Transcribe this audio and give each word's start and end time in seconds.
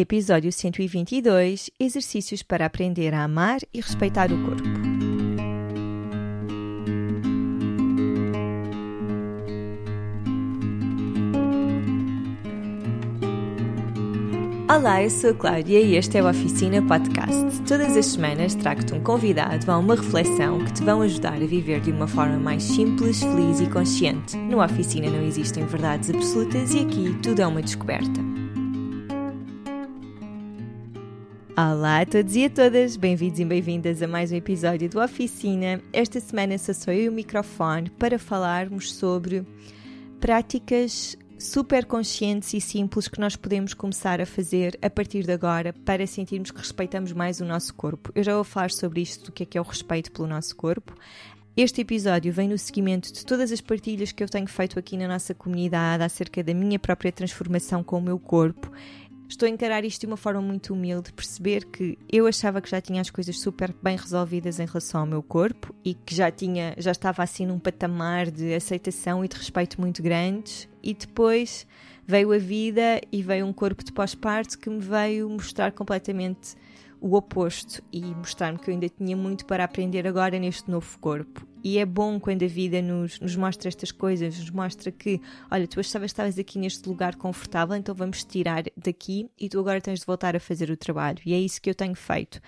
Episódio 0.00 0.52
122 0.52 1.72
Exercícios 1.80 2.40
para 2.40 2.64
aprender 2.64 3.12
a 3.12 3.24
amar 3.24 3.58
e 3.74 3.80
respeitar 3.80 4.30
o 4.30 4.44
corpo. 4.44 4.62
Olá, 14.70 15.02
eu 15.02 15.10
sou 15.10 15.30
a 15.30 15.34
Cláudia 15.34 15.80
e 15.80 15.96
este 15.96 16.18
é 16.18 16.22
o 16.22 16.28
Oficina 16.28 16.80
Podcast. 16.80 17.62
Todas 17.66 17.96
as 17.96 18.06
semanas 18.06 18.54
trago-te 18.54 18.94
um 18.94 19.02
convidado 19.02 19.68
a 19.68 19.78
uma 19.78 19.96
reflexão 19.96 20.64
que 20.64 20.74
te 20.74 20.84
vão 20.84 21.02
ajudar 21.02 21.34
a 21.34 21.46
viver 21.46 21.80
de 21.80 21.90
uma 21.90 22.06
forma 22.06 22.38
mais 22.38 22.62
simples, 22.62 23.20
feliz 23.20 23.58
e 23.58 23.66
consciente. 23.66 24.36
No 24.36 24.62
Oficina 24.62 25.10
não 25.10 25.24
existem 25.24 25.66
verdades 25.66 26.08
absolutas 26.10 26.72
e 26.72 26.78
aqui 26.78 27.18
tudo 27.20 27.42
é 27.42 27.46
uma 27.48 27.62
descoberta. 27.62 28.27
Olá 31.60 32.02
a 32.02 32.06
todos 32.06 32.36
e 32.36 32.44
a 32.44 32.50
todas, 32.50 32.96
bem-vindos 32.96 33.40
e 33.40 33.44
bem-vindas 33.44 34.00
a 34.00 34.06
mais 34.06 34.30
um 34.30 34.36
episódio 34.36 34.88
do 34.88 35.00
Oficina. 35.00 35.82
Esta 35.92 36.20
semana 36.20 36.56
só 36.56 36.72
sou 36.72 36.94
eu 36.94 37.10
o 37.10 37.14
microfone 37.14 37.90
para 37.90 38.16
falarmos 38.16 38.94
sobre 38.94 39.44
práticas 40.20 41.18
super 41.36 41.84
conscientes 41.84 42.54
e 42.54 42.60
simples 42.60 43.08
que 43.08 43.18
nós 43.18 43.34
podemos 43.34 43.74
começar 43.74 44.20
a 44.20 44.26
fazer 44.26 44.78
a 44.80 44.88
partir 44.88 45.24
de 45.24 45.32
agora 45.32 45.72
para 45.84 46.06
sentirmos 46.06 46.52
que 46.52 46.58
respeitamos 46.58 47.12
mais 47.12 47.40
o 47.40 47.44
nosso 47.44 47.74
corpo. 47.74 48.12
Eu 48.14 48.22
já 48.22 48.36
vou 48.36 48.44
falar 48.44 48.70
sobre 48.70 49.00
isto, 49.00 49.24
do 49.24 49.32
que 49.32 49.42
é 49.42 49.46
que 49.46 49.58
é 49.58 49.60
o 49.60 49.64
respeito 49.64 50.12
pelo 50.12 50.28
nosso 50.28 50.54
corpo. 50.54 50.94
Este 51.56 51.80
episódio 51.80 52.32
vem 52.32 52.48
no 52.48 52.56
seguimento 52.56 53.12
de 53.12 53.26
todas 53.26 53.50
as 53.50 53.60
partilhas 53.60 54.12
que 54.12 54.22
eu 54.22 54.28
tenho 54.28 54.46
feito 54.46 54.78
aqui 54.78 54.96
na 54.96 55.08
nossa 55.08 55.34
comunidade 55.34 56.04
acerca 56.04 56.40
da 56.40 56.54
minha 56.54 56.78
própria 56.78 57.10
transformação 57.10 57.82
com 57.82 57.98
o 57.98 58.00
meu 58.00 58.16
corpo 58.16 58.70
Estou 59.28 59.46
a 59.46 59.50
encarar 59.50 59.84
isto 59.84 60.00
de 60.00 60.06
uma 60.06 60.16
forma 60.16 60.40
muito 60.40 60.72
humilde, 60.72 61.12
perceber 61.12 61.66
que 61.66 61.98
eu 62.10 62.26
achava 62.26 62.62
que 62.62 62.70
já 62.70 62.80
tinha 62.80 63.00
as 63.00 63.10
coisas 63.10 63.38
super 63.38 63.74
bem 63.82 63.94
resolvidas 63.94 64.58
em 64.58 64.64
relação 64.64 65.02
ao 65.02 65.06
meu 65.06 65.22
corpo 65.22 65.74
e 65.84 65.92
que 65.92 66.14
já 66.14 66.30
tinha, 66.30 66.74
já 66.78 66.92
estava 66.92 67.22
assim 67.22 67.44
num 67.44 67.58
patamar 67.58 68.30
de 68.30 68.54
aceitação 68.54 69.22
e 69.22 69.28
de 69.28 69.36
respeito 69.36 69.78
muito 69.78 70.02
grandes. 70.02 70.66
E 70.82 70.94
depois 70.94 71.66
veio 72.06 72.32
a 72.32 72.38
vida 72.38 73.02
e 73.12 73.22
veio 73.22 73.44
um 73.44 73.52
corpo 73.52 73.84
de 73.84 73.92
pós-parto 73.92 74.58
que 74.58 74.70
me 74.70 74.80
veio 74.80 75.28
mostrar 75.28 75.72
completamente 75.72 76.56
o 77.00 77.14
oposto 77.14 77.82
e 77.92 78.00
mostrar-me 78.02 78.58
que 78.58 78.70
eu 78.70 78.74
ainda 78.74 78.88
tinha 78.88 79.16
muito 79.16 79.46
para 79.46 79.64
aprender 79.64 80.06
agora 80.06 80.38
neste 80.38 80.70
novo 80.70 80.98
corpo. 80.98 81.46
E 81.62 81.78
é 81.78 81.84
bom 81.84 82.20
quando 82.20 82.44
a 82.44 82.48
vida 82.48 82.80
nos, 82.80 83.18
nos 83.20 83.34
mostra 83.34 83.68
estas 83.68 83.90
coisas, 83.90 84.38
nos 84.38 84.50
mostra 84.50 84.92
que, 84.92 85.20
olha, 85.50 85.66
tu 85.66 85.80
achavas 85.80 86.10
que 86.10 86.12
estavas 86.12 86.38
aqui 86.38 86.58
neste 86.58 86.88
lugar 86.88 87.16
confortável, 87.16 87.76
então 87.76 87.94
vamos 87.94 88.24
tirar 88.24 88.64
daqui 88.76 89.28
e 89.38 89.48
tu 89.48 89.58
agora 89.58 89.80
tens 89.80 90.00
de 90.00 90.06
voltar 90.06 90.36
a 90.36 90.40
fazer 90.40 90.70
o 90.70 90.76
trabalho. 90.76 91.18
E 91.26 91.34
é 91.34 91.38
isso 91.38 91.60
que 91.60 91.68
eu 91.68 91.74
tenho 91.74 91.96
feito. 91.96 92.40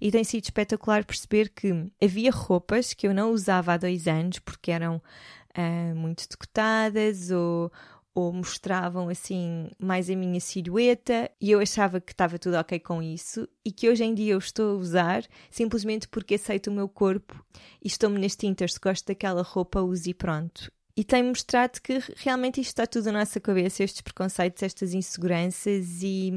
E 0.00 0.10
tem 0.10 0.24
sido 0.24 0.44
espetacular 0.44 1.04
perceber 1.04 1.50
que 1.50 1.86
havia 2.02 2.30
roupas 2.30 2.94
que 2.94 3.06
eu 3.06 3.14
não 3.14 3.32
usava 3.32 3.74
há 3.74 3.76
dois 3.76 4.08
anos 4.08 4.38
porque 4.38 4.70
eram 4.70 4.96
uh, 4.96 5.94
muito 5.94 6.26
decotadas 6.28 7.30
ou 7.30 7.70
ou 8.14 8.32
mostravam 8.32 9.08
assim 9.08 9.68
mais 9.78 10.08
a 10.08 10.14
minha 10.14 10.38
silhueta 10.38 11.28
e 11.40 11.50
eu 11.50 11.58
achava 11.58 12.00
que 12.00 12.12
estava 12.12 12.38
tudo 12.38 12.56
ok 12.56 12.78
com 12.78 13.02
isso 13.02 13.48
e 13.64 13.72
que 13.72 13.88
hoje 13.88 14.04
em 14.04 14.14
dia 14.14 14.34
eu 14.34 14.38
estou 14.38 14.76
a 14.76 14.78
usar 14.78 15.24
simplesmente 15.50 16.06
porque 16.06 16.36
aceito 16.36 16.68
o 16.68 16.72
meu 16.72 16.88
corpo 16.88 17.44
e 17.82 17.88
estou-me 17.88 18.18
neste 18.18 18.46
inter, 18.46 18.70
se 18.70 18.78
gosto 18.78 19.06
daquela 19.06 19.42
roupa, 19.42 19.80
use 19.80 20.10
e 20.10 20.14
pronto. 20.14 20.70
E 20.96 21.02
tem 21.02 21.24
mostrado 21.24 21.80
que 21.82 21.98
realmente 22.18 22.60
isto 22.60 22.68
está 22.68 22.86
tudo 22.86 23.06
na 23.06 23.18
nossa 23.18 23.40
cabeça, 23.40 23.82
estes 23.82 24.00
preconceitos, 24.00 24.62
estas 24.62 24.94
inseguranças 24.94 26.00
e, 26.02 26.32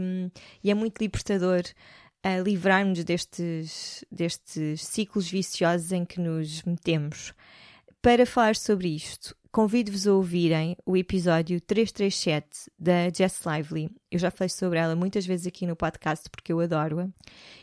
e 0.63 0.71
é 0.71 0.73
muito 0.73 0.99
libertador 0.99 1.61
a 2.23 2.39
livrar-nos 2.39 3.03
destes, 3.03 4.03
destes 4.11 4.83
ciclos 4.83 5.29
viciosos 5.29 5.91
em 5.91 6.03
que 6.03 6.19
nos 6.19 6.63
metemos. 6.63 7.33
Para 8.01 8.25
falar 8.25 8.55
sobre 8.55 8.87
isto, 8.87 9.35
convido-vos 9.57 10.05
a 10.05 10.13
ouvirem 10.13 10.77
o 10.85 10.95
episódio 10.95 11.59
337 11.59 12.69
da 12.77 13.09
Jess 13.09 13.41
Lively. 13.43 13.89
Eu 14.11 14.19
já 14.19 14.29
falei 14.29 14.49
sobre 14.49 14.77
ela 14.77 14.95
muitas 14.95 15.25
vezes 15.25 15.47
aqui 15.47 15.65
no 15.65 15.75
podcast 15.75 16.29
porque 16.29 16.53
eu 16.53 16.59
adoro-a. 16.59 17.07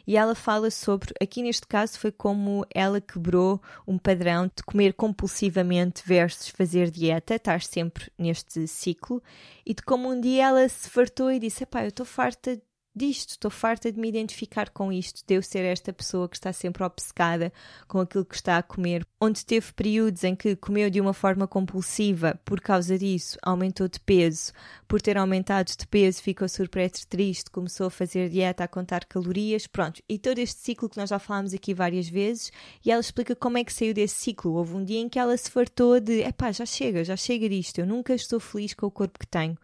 E 0.05 0.17
ela 0.17 0.35
fala 0.35 0.73
sobre, 0.73 1.15
aqui 1.23 1.41
neste 1.41 1.69
caso, 1.69 1.97
foi 2.01 2.11
como 2.11 2.67
ela 2.75 3.01
quebrou 3.01 3.63
um 3.87 3.97
padrão 3.97 4.47
de 4.47 4.65
comer 4.65 4.95
compulsivamente 4.95 6.03
versus 6.05 6.49
fazer 6.49 6.91
dieta, 6.91 7.37
estar 7.37 7.63
sempre 7.63 8.11
neste 8.19 8.67
ciclo, 8.67 9.23
e 9.65 9.73
de 9.73 9.83
como 9.85 10.11
um 10.11 10.21
dia 10.21 10.47
ela 10.47 10.69
se 10.69 10.91
fartou 10.91 11.31
e 11.31 11.39
disse: 11.39 11.63
Epá, 11.63 11.85
eu 11.85 11.91
estou 11.91 12.05
farta 12.05 12.61
disto, 12.95 13.31
estou 13.31 13.51
farta 13.51 13.91
de 13.91 13.99
me 13.99 14.09
identificar 14.09 14.71
com 14.71 14.93
isto, 14.93 15.23
de 15.27 15.35
eu 15.35 15.43
ser 15.43 15.65
esta 15.65 15.93
pessoa 15.93 16.29
que 16.29 16.37
está 16.37 16.53
sempre 16.53 16.85
obcecada 16.85 17.53
com 17.89 17.99
aquilo 17.99 18.25
que 18.25 18.35
está 18.35 18.59
a 18.59 18.63
comer, 18.63 19.05
onde 19.21 19.45
teve 19.45 19.73
períodos 19.73 20.23
em 20.23 20.37
que 20.37 20.55
comeu 20.55 20.89
de 20.89 21.01
uma 21.01 21.13
forma 21.13 21.47
compulsiva, 21.49 22.39
por 22.45 22.61
causa 22.61 22.97
disso 22.99 23.37
aumentou 23.43 23.89
de 23.89 23.99
peso, 23.99 24.53
por 24.87 25.03
ter 25.03 25.19
aumentado 25.19 25.73
de 25.77 25.87
peso 25.87 26.23
ficou 26.23 26.49
surpreso 26.49 27.07
triste, 27.09 27.51
começou 27.51 27.89
a 27.89 27.91
fazer 27.91 28.29
dieta, 28.29 28.63
a 28.63 28.69
contar 28.69 29.05
calorias, 29.07 29.67
pronto, 29.67 30.01
e 30.09 30.19
todo 30.19 30.39
este 30.39 30.61
ciclo 30.61 30.89
que 30.89 30.97
nós 30.97 31.11
já 31.11 31.19
falámos 31.19 31.53
aqui 31.53 31.75
várias 31.75 32.09
vezes, 32.09 32.53
e 32.85 32.91
ela 32.91 33.01
explica 33.01 33.35
como 33.35 33.59
é 33.59 33.65
que 33.65 33.73
saiu 33.73 33.93
desse 33.93 34.17
ciclo, 34.17 34.53
houve 34.53 34.75
um 34.75 34.85
dia 34.85 35.01
em 35.01 35.09
que 35.09 35.19
ela 35.19 35.37
se 35.37 35.51
fartou 35.51 35.99
de, 35.99 36.21
epá, 36.21 36.53
já 36.53 36.65
chega, 36.65 37.03
já 37.03 37.17
chega 37.17 37.49
disto, 37.49 37.79
eu 37.79 37.87
nunca 37.87 38.15
estou 38.15 38.39
feliz 38.39 38.73
com 38.75 38.87
o 38.87 38.91
corpo 38.91 39.19
que 39.19 39.27
tenho. 39.27 39.59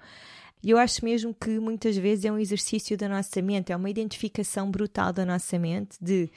E 0.63 0.71
eu 0.71 0.79
acho 0.79 1.05
mesmo 1.05 1.35
que 1.35 1.59
muitas 1.59 1.97
vezes 1.97 2.25
é 2.25 2.33
um 2.33 2.39
exercício 2.39 2.97
da 2.97 3.09
nossa 3.09 3.41
mente, 3.41 3.73
é 3.73 3.77
uma 3.77 3.91
identificação 3.91 4.71
brutal 4.71 5.13
da 5.13 5.25
nossa 5.25 5.59
mente 5.59 5.97
de 6.01 6.31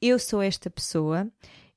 eu 0.00 0.18
sou 0.18 0.40
esta 0.42 0.70
pessoa, 0.70 1.28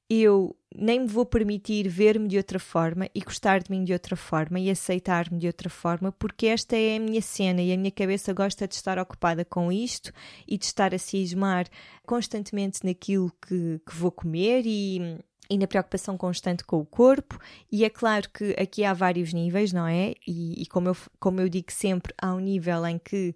eu 0.10 0.56
nem 0.74 1.02
me 1.02 1.08
vou 1.08 1.26
permitir 1.26 1.88
ver-me 1.88 2.28
de 2.28 2.38
outra 2.38 2.60
forma 2.60 3.10
e 3.14 3.20
gostar 3.20 3.60
de 3.60 3.70
mim 3.70 3.84
de 3.84 3.94
outra 3.94 4.16
forma 4.16 4.60
e 4.60 4.70
aceitar-me 4.70 5.38
de 5.38 5.48
outra 5.48 5.70
forma, 5.70 6.12
porque 6.12 6.48
esta 6.48 6.78
é 6.78 6.98
a 6.98 7.00
minha 7.00 7.22
cena 7.22 7.62
e 7.62 7.74
a 7.74 7.78
minha 7.78 7.92
cabeça 7.92 8.32
gosta 8.32 8.68
de 8.68 8.76
estar 8.76 9.00
ocupada 9.00 9.44
com 9.44 9.72
isto 9.72 10.14
e 10.48 10.58
de 10.58 10.66
estar 10.66 10.94
a 10.94 10.98
cismar 10.98 11.68
constantemente 12.06 12.86
naquilo 12.86 13.32
que, 13.46 13.82
que 13.86 13.96
vou 13.96 14.12
comer 14.12 14.66
e 14.66 15.18
e 15.50 15.58
na 15.58 15.68
preocupação 15.68 16.18
constante 16.18 16.64
com 16.64 16.80
o 16.80 16.86
corpo, 16.86 17.40
e 17.72 17.86
é 17.86 17.90
claro 17.90 18.30
que 18.30 18.56
aqui 18.60 18.84
há 18.84 18.94
vários 18.94 19.34
níveis, 19.34 19.72
não 19.72 19.88
é? 19.88 20.14
E, 20.28 20.62
e, 20.62 20.66
como, 20.68 20.90
eu, 20.90 20.98
como 21.20 21.42
eu 21.42 21.50
digo 21.50 21.72
sempre, 21.72 22.14
há 22.22 22.34
um 22.34 22.40
nível 22.40 22.86
em 22.86 22.98
que 22.98 23.36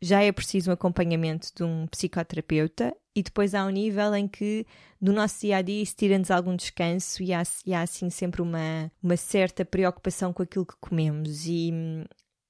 já 0.00 0.22
é 0.22 0.30
preciso 0.30 0.70
um 0.70 0.74
acompanhamento 0.74 1.48
de 1.54 1.64
um 1.64 1.86
psicoterapeuta, 1.88 2.94
e 3.14 3.22
depois 3.22 3.52
há 3.52 3.64
um 3.64 3.70
nível 3.70 4.14
em 4.14 4.28
que 4.28 4.64
no 5.00 5.12
nosso 5.12 5.40
dia 5.40 5.56
a 5.56 5.62
dia 5.62 5.82
isso 5.82 5.96
tira-nos 5.96 6.30
algum 6.30 6.54
descanso 6.54 7.20
e 7.20 7.32
há, 7.32 7.42
e 7.66 7.74
há 7.74 7.82
assim 7.82 8.10
sempre 8.10 8.40
uma, 8.40 8.92
uma 9.02 9.16
certa 9.16 9.64
preocupação 9.64 10.32
com 10.32 10.42
aquilo 10.42 10.64
que 10.64 10.76
comemos. 10.80 11.46
E, 11.46 11.72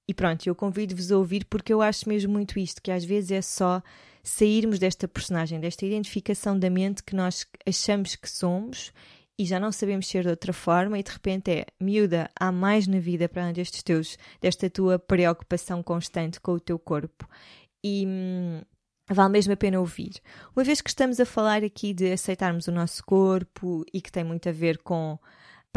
e 0.07 0.13
pronto, 0.13 0.47
eu 0.47 0.55
convido-vos 0.55 1.11
a 1.11 1.17
ouvir 1.17 1.47
porque 1.47 1.73
eu 1.73 1.81
acho 1.81 2.07
mesmo 2.07 2.33
muito 2.33 2.59
isto, 2.59 2.83
que 2.83 2.91
às 2.91 3.03
vezes 3.03 3.31
é 3.31 3.41
só 3.41 3.83
sairmos 4.29 4.79
desta 4.79 5.09
personagem, 5.09 5.59
desta 5.59 5.87
identificação 5.87 6.59
da 6.59 6.69
mente 6.69 7.03
que 7.03 7.17
nós 7.17 7.47
achamos 7.67 8.15
que 8.15 8.29
somos 8.29 8.93
e 9.39 9.45
já 9.47 9.59
não 9.59 9.73
sabemos 9.73 10.07
ser 10.07 10.25
de 10.25 10.31
outra 10.31 10.53
forma 10.53 10.99
e 10.99 11.03
de 11.03 11.11
repente 11.11 11.51
é 11.51 11.67
miúda, 11.81 12.29
há 12.39 12.53
mais 12.53 12.87
na 12.87 12.99
vida 12.99 13.29
para 13.29 13.43
além 13.43 13.55
destes 13.55 13.83
teus, 13.83 14.19
desta 14.41 14.69
tua 14.69 14.99
preocupação 14.99 15.83
constante 15.83 16.41
com 16.41 16.53
o 16.53 16.61
teu 16.61 16.79
corpo. 16.79 17.27
E 17.83 18.05
hum, 18.07 18.61
vale 19.09 19.33
mesmo 19.33 19.53
a 19.53 19.57
pena 19.57 19.81
ouvir. 19.81 20.21
Uma 20.55 20.65
vez 20.65 20.81
que 20.81 20.91
estamos 20.91 21.19
a 21.21 21.25
falar 21.25 21.65
aqui 21.65 21.95
de 21.95 22.13
aceitarmos 22.13 22.67
o 22.67 22.73
nosso 22.73 23.03
corpo 23.05 23.85
e 23.95 24.01
que 24.01 24.13
tem 24.13 24.25
muito 24.25 24.49
a 24.49 24.53
ver 24.53 24.79
com 24.79 25.19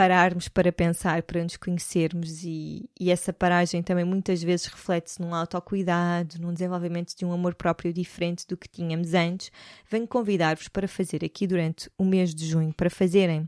pararmos 0.02 0.48
para 0.48 0.72
pensar, 0.72 1.22
para 1.22 1.44
nos 1.44 1.56
conhecermos 1.58 2.44
e, 2.44 2.90
e 3.00 3.12
essa 3.12 3.32
paragem 3.32 3.84
também 3.84 4.04
muitas 4.04 4.42
vezes 4.42 4.66
reflete-se 4.66 5.22
num 5.22 5.36
autocuidado, 5.36 6.40
num 6.40 6.52
desenvolvimento 6.52 7.16
de 7.16 7.24
um 7.24 7.32
amor 7.32 7.54
próprio 7.54 7.94
diferente 7.94 8.48
do 8.48 8.58
que 8.58 8.68
tínhamos 8.68 9.14
antes, 9.14 9.52
venho 9.88 10.08
convidar-vos 10.08 10.68
para 10.70 10.88
fazer 10.88 11.24
aqui 11.24 11.46
durante 11.46 11.88
o 12.00 12.04
mês 12.04 12.34
de 12.34 12.48
junho, 12.48 12.74
para 12.74 12.90
fazerem 12.90 13.48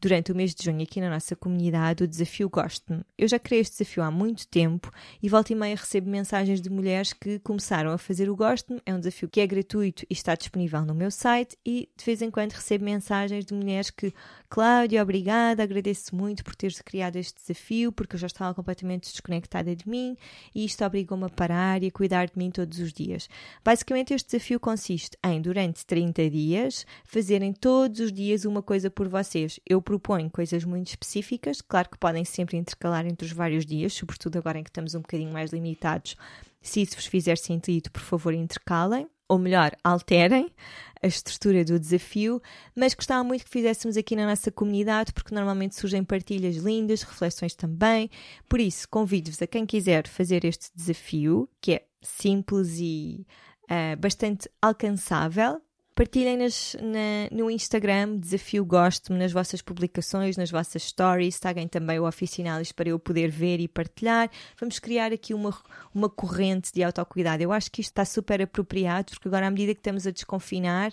durante 0.00 0.32
o 0.32 0.36
mês 0.36 0.54
de 0.54 0.64
junho 0.64 0.82
aqui 0.82 1.00
na 1.00 1.10
nossa 1.10 1.34
comunidade 1.34 2.04
o 2.04 2.08
desafio 2.08 2.48
Gosto-me. 2.48 3.02
Eu 3.16 3.28
já 3.28 3.38
criei 3.38 3.60
este 3.60 3.78
desafio 3.78 4.02
há 4.02 4.10
muito 4.10 4.46
tempo 4.48 4.90
e 5.22 5.28
volta 5.28 5.52
e 5.52 5.56
meia 5.56 5.74
recebo 5.74 6.08
mensagens 6.08 6.60
de 6.60 6.70
mulheres 6.70 7.12
que 7.12 7.38
começaram 7.40 7.90
a 7.90 7.98
fazer 7.98 8.28
o 8.28 8.36
Gosto-me. 8.36 8.80
É 8.84 8.94
um 8.94 8.98
desafio 8.98 9.28
que 9.28 9.40
é 9.40 9.46
gratuito 9.46 10.04
e 10.08 10.12
está 10.12 10.34
disponível 10.34 10.82
no 10.84 10.94
meu 10.94 11.10
site 11.10 11.56
e 11.64 11.88
de 11.96 12.04
vez 12.04 12.22
em 12.22 12.30
quando 12.30 12.52
recebo 12.52 12.84
mensagens 12.84 13.44
de 13.44 13.54
mulheres 13.54 13.90
que 13.90 14.12
Cláudia, 14.48 15.02
obrigada, 15.02 15.62
agradeço 15.62 16.14
muito 16.14 16.44
por 16.44 16.54
teres 16.54 16.80
criado 16.80 17.16
este 17.16 17.34
desafio 17.34 17.90
porque 17.90 18.14
eu 18.14 18.20
já 18.20 18.28
estava 18.28 18.54
completamente 18.54 19.10
desconectada 19.10 19.74
de 19.74 19.88
mim 19.88 20.16
e 20.54 20.64
isto 20.64 20.84
obrigou-me 20.84 21.24
a 21.24 21.28
parar 21.28 21.82
e 21.82 21.88
a 21.88 21.90
cuidar 21.90 22.26
de 22.26 22.38
mim 22.38 22.50
todos 22.50 22.78
os 22.78 22.92
dias. 22.92 23.28
Basicamente 23.64 24.14
este 24.14 24.30
desafio 24.30 24.60
consiste 24.60 25.18
em, 25.24 25.40
durante 25.40 25.84
30 25.84 26.30
dias, 26.30 26.86
fazerem 27.04 27.52
todos 27.52 27.98
os 27.98 28.12
dias 28.12 28.44
uma 28.44 28.62
coisa 28.62 28.88
por 28.88 29.08
vocês. 29.08 29.58
Eu 29.66 29.82
propõe 29.82 30.28
coisas 30.28 30.64
muito 30.64 30.88
específicas, 30.88 31.60
claro 31.60 31.90
que 31.90 31.98
podem 31.98 32.24
sempre 32.24 32.56
intercalar 32.56 33.04
entre 33.04 33.26
os 33.26 33.32
vários 33.32 33.66
dias, 33.66 33.92
sobretudo 33.92 34.38
agora 34.38 34.58
em 34.58 34.62
que 34.62 34.70
estamos 34.70 34.94
um 34.94 35.00
bocadinho 35.00 35.32
mais 35.32 35.52
limitados 35.52 36.16
Se 36.66 36.82
isso 36.82 36.96
vos 36.96 37.06
fizer 37.06 37.38
sentido, 37.38 37.90
por 37.92 38.02
favor, 38.02 38.34
intercalem, 38.34 39.08
ou 39.28 39.38
melhor, 39.38 39.70
alterem 39.84 40.50
a 41.00 41.06
estrutura 41.06 41.64
do 41.64 41.78
desafio, 41.78 42.42
mas 42.74 42.92
gostava 42.92 43.22
muito 43.22 43.44
que 43.44 43.50
fizéssemos 43.50 43.96
aqui 43.96 44.16
na 44.16 44.26
nossa 44.26 44.50
comunidade, 44.50 45.12
porque 45.12 45.32
normalmente 45.32 45.76
surgem 45.76 46.02
partilhas 46.02 46.56
lindas, 46.56 47.02
reflexões 47.02 47.54
também. 47.54 48.10
Por 48.48 48.58
isso, 48.58 48.88
convido-vos 48.88 49.40
a 49.40 49.46
quem 49.46 49.64
quiser 49.64 50.08
fazer 50.08 50.44
este 50.44 50.68
desafio, 50.74 51.48
que 51.60 51.74
é 51.74 51.86
simples 52.02 52.78
e 52.80 53.24
uh, 53.70 53.96
bastante 53.96 54.50
alcançável. 54.60 55.60
Partilhem 55.96 56.36
nas, 56.36 56.76
na, 56.78 57.34
no 57.34 57.50
Instagram, 57.50 58.18
desafio 58.18 58.66
gosto-me 58.66 59.18
nas 59.18 59.32
vossas 59.32 59.62
publicações, 59.62 60.36
nas 60.36 60.50
vossas 60.50 60.82
stories, 60.82 61.40
taguem 61.40 61.66
também 61.66 61.98
o 61.98 62.06
Oficinalis 62.06 62.70
para 62.70 62.90
eu 62.90 62.98
poder 62.98 63.30
ver 63.30 63.60
e 63.60 63.66
partilhar. 63.66 64.30
Vamos 64.60 64.78
criar 64.78 65.10
aqui 65.10 65.32
uma, 65.32 65.58
uma 65.94 66.10
corrente 66.10 66.70
de 66.70 66.82
autocuidado. 66.82 67.42
Eu 67.42 67.50
acho 67.50 67.72
que 67.72 67.80
isto 67.80 67.92
está 67.92 68.04
super 68.04 68.42
apropriado, 68.42 69.12
porque 69.12 69.26
agora, 69.26 69.46
à 69.46 69.50
medida 69.50 69.72
que 69.72 69.80
estamos 69.80 70.06
a 70.06 70.10
desconfinar, 70.10 70.92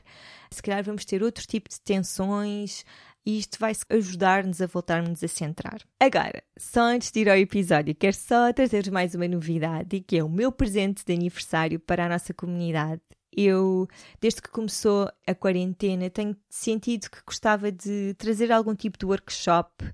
se 0.50 0.64
calhar 0.64 0.82
vamos 0.82 1.04
ter 1.04 1.22
outro 1.22 1.46
tipo 1.46 1.70
de 1.70 1.82
tensões, 1.82 2.86
e 3.26 3.40
isto 3.40 3.60
vai 3.60 3.74
ajudar-nos 3.90 4.62
a 4.62 4.68
voltarmos 4.68 5.22
a 5.22 5.28
centrar. 5.28 5.82
Agora, 6.00 6.42
só 6.58 6.80
antes 6.80 7.12
de 7.12 7.20
ir 7.20 7.30
ao 7.30 7.36
episódio, 7.36 7.94
quero 7.94 8.16
só 8.16 8.54
trazer 8.54 8.90
mais 8.90 9.14
uma 9.14 9.28
novidade, 9.28 10.00
que 10.00 10.18
é 10.18 10.24
o 10.24 10.30
meu 10.30 10.50
presente 10.50 11.04
de 11.06 11.12
aniversário 11.12 11.78
para 11.78 12.06
a 12.06 12.10
nossa 12.10 12.34
comunidade 12.34 13.02
eu, 13.36 13.88
desde 14.22 14.42
que 14.42 14.50
começou 14.50 15.10
a 15.26 15.36
quarentena, 15.36 16.10
tenho 16.10 16.36
sentido 16.50 17.10
que 17.10 17.20
gostava 17.26 17.72
de 17.72 18.14
trazer 18.18 18.52
algum 18.52 18.76
tipo 18.76 18.98
de 18.98 19.06
workshop 19.06 19.86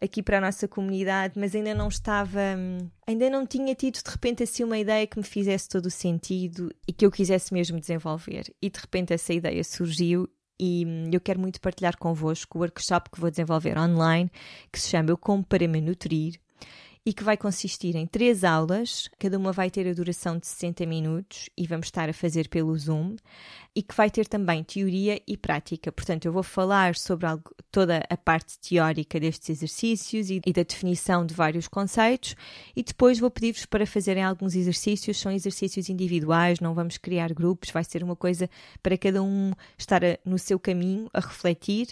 aqui 0.00 0.22
para 0.22 0.38
a 0.38 0.40
nossa 0.40 0.66
comunidade, 0.66 1.38
mas 1.38 1.54
ainda 1.54 1.74
não 1.74 1.88
estava, 1.88 2.40
ainda 3.06 3.30
não 3.30 3.46
tinha 3.46 3.74
tido 3.74 4.02
de 4.02 4.10
repente 4.10 4.42
assim 4.42 4.64
uma 4.64 4.76
ideia 4.76 5.06
que 5.06 5.16
me 5.16 5.24
fizesse 5.24 5.68
todo 5.68 5.86
o 5.86 5.90
sentido 5.90 6.74
e 6.86 6.92
que 6.92 7.06
eu 7.06 7.10
quisesse 7.10 7.54
mesmo 7.54 7.78
desenvolver. 7.78 8.52
E 8.60 8.68
de 8.68 8.80
repente 8.80 9.12
essa 9.12 9.32
ideia 9.32 9.62
surgiu 9.62 10.28
e 10.60 10.84
eu 11.12 11.20
quero 11.20 11.40
muito 11.40 11.60
partilhar 11.60 11.96
convosco 11.96 12.58
o 12.58 12.60
workshop 12.60 13.10
que 13.10 13.20
vou 13.20 13.30
desenvolver 13.30 13.78
online, 13.78 14.30
que 14.72 14.80
se 14.80 14.88
chama 14.88 15.10
Eu 15.10 15.16
Como 15.16 15.44
para 15.44 15.66
Me 15.68 15.80
Nutrir 15.80 16.41
e 17.04 17.12
que 17.12 17.24
vai 17.24 17.36
consistir 17.36 17.96
em 17.96 18.06
três 18.06 18.44
aulas, 18.44 19.08
cada 19.18 19.36
uma 19.36 19.50
vai 19.50 19.68
ter 19.68 19.88
a 19.88 19.92
duração 19.92 20.38
de 20.38 20.46
60 20.46 20.86
minutos 20.86 21.50
e 21.56 21.66
vamos 21.66 21.88
estar 21.88 22.08
a 22.08 22.12
fazer 22.12 22.48
pelo 22.48 22.76
Zoom, 22.78 23.16
e 23.74 23.82
que 23.82 23.94
vai 23.94 24.08
ter 24.08 24.26
também 24.26 24.62
teoria 24.62 25.20
e 25.26 25.36
prática. 25.36 25.90
Portanto, 25.90 26.26
eu 26.26 26.32
vou 26.32 26.44
falar 26.44 26.94
sobre 26.94 27.26
algo, 27.26 27.50
toda 27.72 28.04
a 28.08 28.16
parte 28.16 28.56
teórica 28.60 29.18
destes 29.18 29.50
exercícios 29.50 30.30
e, 30.30 30.40
e 30.46 30.52
da 30.52 30.62
definição 30.62 31.26
de 31.26 31.34
vários 31.34 31.66
conceitos, 31.66 32.36
e 32.76 32.84
depois 32.84 33.18
vou 33.18 33.30
pedir-vos 33.30 33.66
para 33.66 33.84
fazerem 33.84 34.22
alguns 34.22 34.54
exercícios, 34.54 35.18
são 35.18 35.32
exercícios 35.32 35.88
individuais, 35.88 36.60
não 36.60 36.72
vamos 36.72 36.98
criar 36.98 37.32
grupos, 37.32 37.70
vai 37.70 37.82
ser 37.82 38.04
uma 38.04 38.14
coisa 38.14 38.48
para 38.80 38.96
cada 38.96 39.20
um 39.22 39.52
estar 39.76 40.04
a, 40.04 40.18
no 40.24 40.38
seu 40.38 40.58
caminho 40.58 41.08
a 41.12 41.18
refletir, 41.18 41.88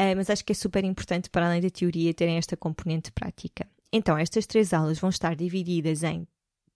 uh, 0.00 0.16
mas 0.16 0.30
acho 0.30 0.42
que 0.42 0.52
é 0.52 0.54
super 0.54 0.84
importante, 0.84 1.28
para 1.28 1.46
além 1.46 1.60
da 1.60 1.68
teoria, 1.68 2.14
terem 2.14 2.38
esta 2.38 2.56
componente 2.56 3.12
prática. 3.12 3.66
Então, 3.96 4.18
estas 4.18 4.44
três 4.44 4.72
aulas 4.72 4.98
vão 4.98 5.08
estar 5.08 5.36
divididas 5.36 6.02
em 6.02 6.26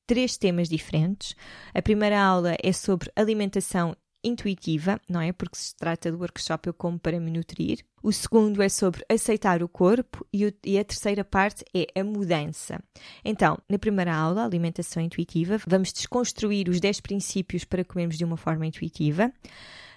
três 0.07 0.37
temas 0.37 0.69
diferentes. 0.69 1.35
A 1.75 1.83
primeira 1.83 2.23
aula 2.23 2.57
é 2.63 2.73
sobre 2.73 3.11
alimentação 3.17 3.97
intuitiva, 4.23 5.01
não 5.09 5.21
é? 5.21 5.33
Porque 5.33 5.59
se 5.59 5.75
trata 5.75 6.13
do 6.13 6.19
workshop 6.19 6.69
Eu 6.69 6.75
Como 6.75 6.97
para 6.97 7.19
Me 7.19 7.33
Nutrir. 7.33 7.81
O 8.05 8.13
segundo 8.13 8.63
é 8.63 8.69
sobre 8.69 9.05
aceitar 9.09 9.65
o 9.65 9.69
corpo 9.69 10.25
e, 10.33 10.47
o, 10.47 10.53
e, 10.65 10.79
a 10.79 10.85
terceira 10.85 11.25
parte 11.25 11.65
é 11.75 12.01
a 12.01 12.05
mudança. 12.05 12.81
Então, 13.25 13.59
na 13.69 13.81
primeira 13.81 14.15
aula, 14.15 14.45
Alimentação 14.45 15.03
Intuitiva, 15.03 15.59
vamos 15.67 15.93
desconstruir 15.93 16.69
os 16.69 16.79
10 16.79 17.01
princípios 17.01 17.65
para 17.65 17.85
comermos 17.85 18.17
de 18.17 18.25
uma 18.25 18.37
forma 18.37 18.65
intuitiva. 18.65 19.33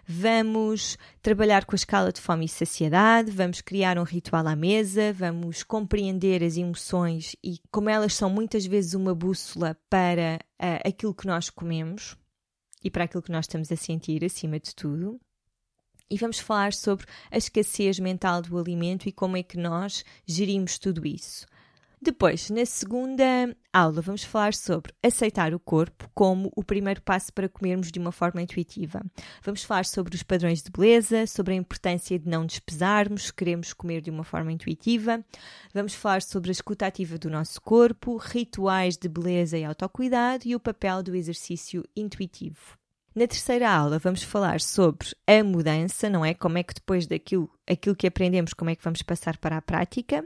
Vamos 0.08 0.98
trabalhar 1.22 1.66
com 1.66 1.76
a 1.76 1.78
escala 1.78 2.12
de 2.12 2.20
fome 2.20 2.46
e 2.46 2.50
saciedade, 2.50 3.32
vamos 3.32 3.62
criar 3.62 3.98
um 3.98 4.04
ritual 4.04 4.48
à 4.48 4.56
mesa, 4.56 5.14
vamos 5.14 5.64
compreender 5.64 6.44
as 6.44 6.58
emoções 6.58 7.36
e 7.44 7.60
como 7.72 7.90
elas 7.90 8.14
são 8.14 8.30
muitas 8.30 8.66
vezes 8.66 8.94
uma 8.94 9.14
bússola 9.14 9.78
para 9.90 10.40
uh, 10.62 10.88
aquilo 10.88 11.14
que 11.14 11.28
nós 11.28 11.50
comemos 11.50 12.18
e 12.84 12.90
para 12.90 13.04
aquilo 13.04 13.22
que 13.22 13.32
nós 13.32 13.46
estamos 13.46 13.72
a 13.72 13.76
sentir 13.76 14.26
acima 14.26 14.60
de 14.60 14.76
tudo. 14.76 15.20
E 16.10 16.18
vamos 16.18 16.40
falar 16.40 16.74
sobre 16.74 17.06
a 17.30 17.38
escassez 17.38 17.98
mental 17.98 18.42
do 18.42 18.58
alimento 18.58 19.08
e 19.08 19.14
como 19.14 19.38
é 19.38 19.44
que 19.44 19.58
nós 19.58 20.04
gerimos 20.26 20.78
tudo 20.78 21.08
isso. 21.08 21.46
Depois, 22.04 22.50
na 22.50 22.66
segunda 22.66 23.56
aula, 23.72 24.02
vamos 24.02 24.24
falar 24.24 24.56
sobre 24.56 24.92
aceitar 25.04 25.54
o 25.54 25.60
corpo 25.60 26.10
como 26.16 26.52
o 26.56 26.64
primeiro 26.64 27.00
passo 27.00 27.32
para 27.32 27.48
comermos 27.48 27.92
de 27.92 28.00
uma 28.00 28.12
forma 28.12 28.42
intuitiva. 28.42 29.06
Vamos 29.44 29.64
falar 29.64 29.86
sobre 29.86 30.16
os 30.16 30.24
padrões 30.24 30.64
de 30.64 30.72
beleza, 30.72 31.28
sobre 31.28 31.54
a 31.54 31.58
importância 31.58 32.18
de 32.18 32.28
não 32.28 32.44
despesarmos, 32.44 33.30
queremos 33.30 33.72
comer 33.72 34.02
de 34.02 34.10
uma 34.10 34.24
forma 34.24 34.52
intuitiva. 34.52 35.24
Vamos 35.76 35.94
falar 35.94 36.24
sobre 36.24 36.50
a 36.50 36.54
escuta 36.54 36.88
ativa 36.88 37.20
do 37.20 37.30
nosso 37.30 37.62
corpo, 37.62 38.18
rituais 38.18 38.98
de 38.98 39.08
beleza 39.08 39.56
e 39.56 39.64
autocuidado 39.64 40.48
e 40.48 40.56
o 40.56 40.60
papel 40.60 41.04
do 41.04 41.16
exercício 41.16 41.84
intuitivo. 41.96 42.81
Na 43.14 43.28
terceira 43.28 43.70
aula 43.70 44.00
vamos 44.00 44.24
falar 44.24 44.62
sobre 44.62 45.10
a 45.28 45.44
mudança, 45.44 46.10
não 46.10 46.24
é? 46.24 46.34
Como 46.34 46.58
é 46.58 46.64
que 46.64 46.74
depois 46.74 47.06
daquilo 47.06 47.50
aquilo 47.70 47.96
que 47.96 48.08
aprendemos, 48.08 48.54
como 48.54 48.70
é 48.70 48.76
que 48.76 48.84
vamos 48.84 49.02
passar 49.02 49.38
para 49.38 49.58
a 49.58 49.62
prática. 49.62 50.26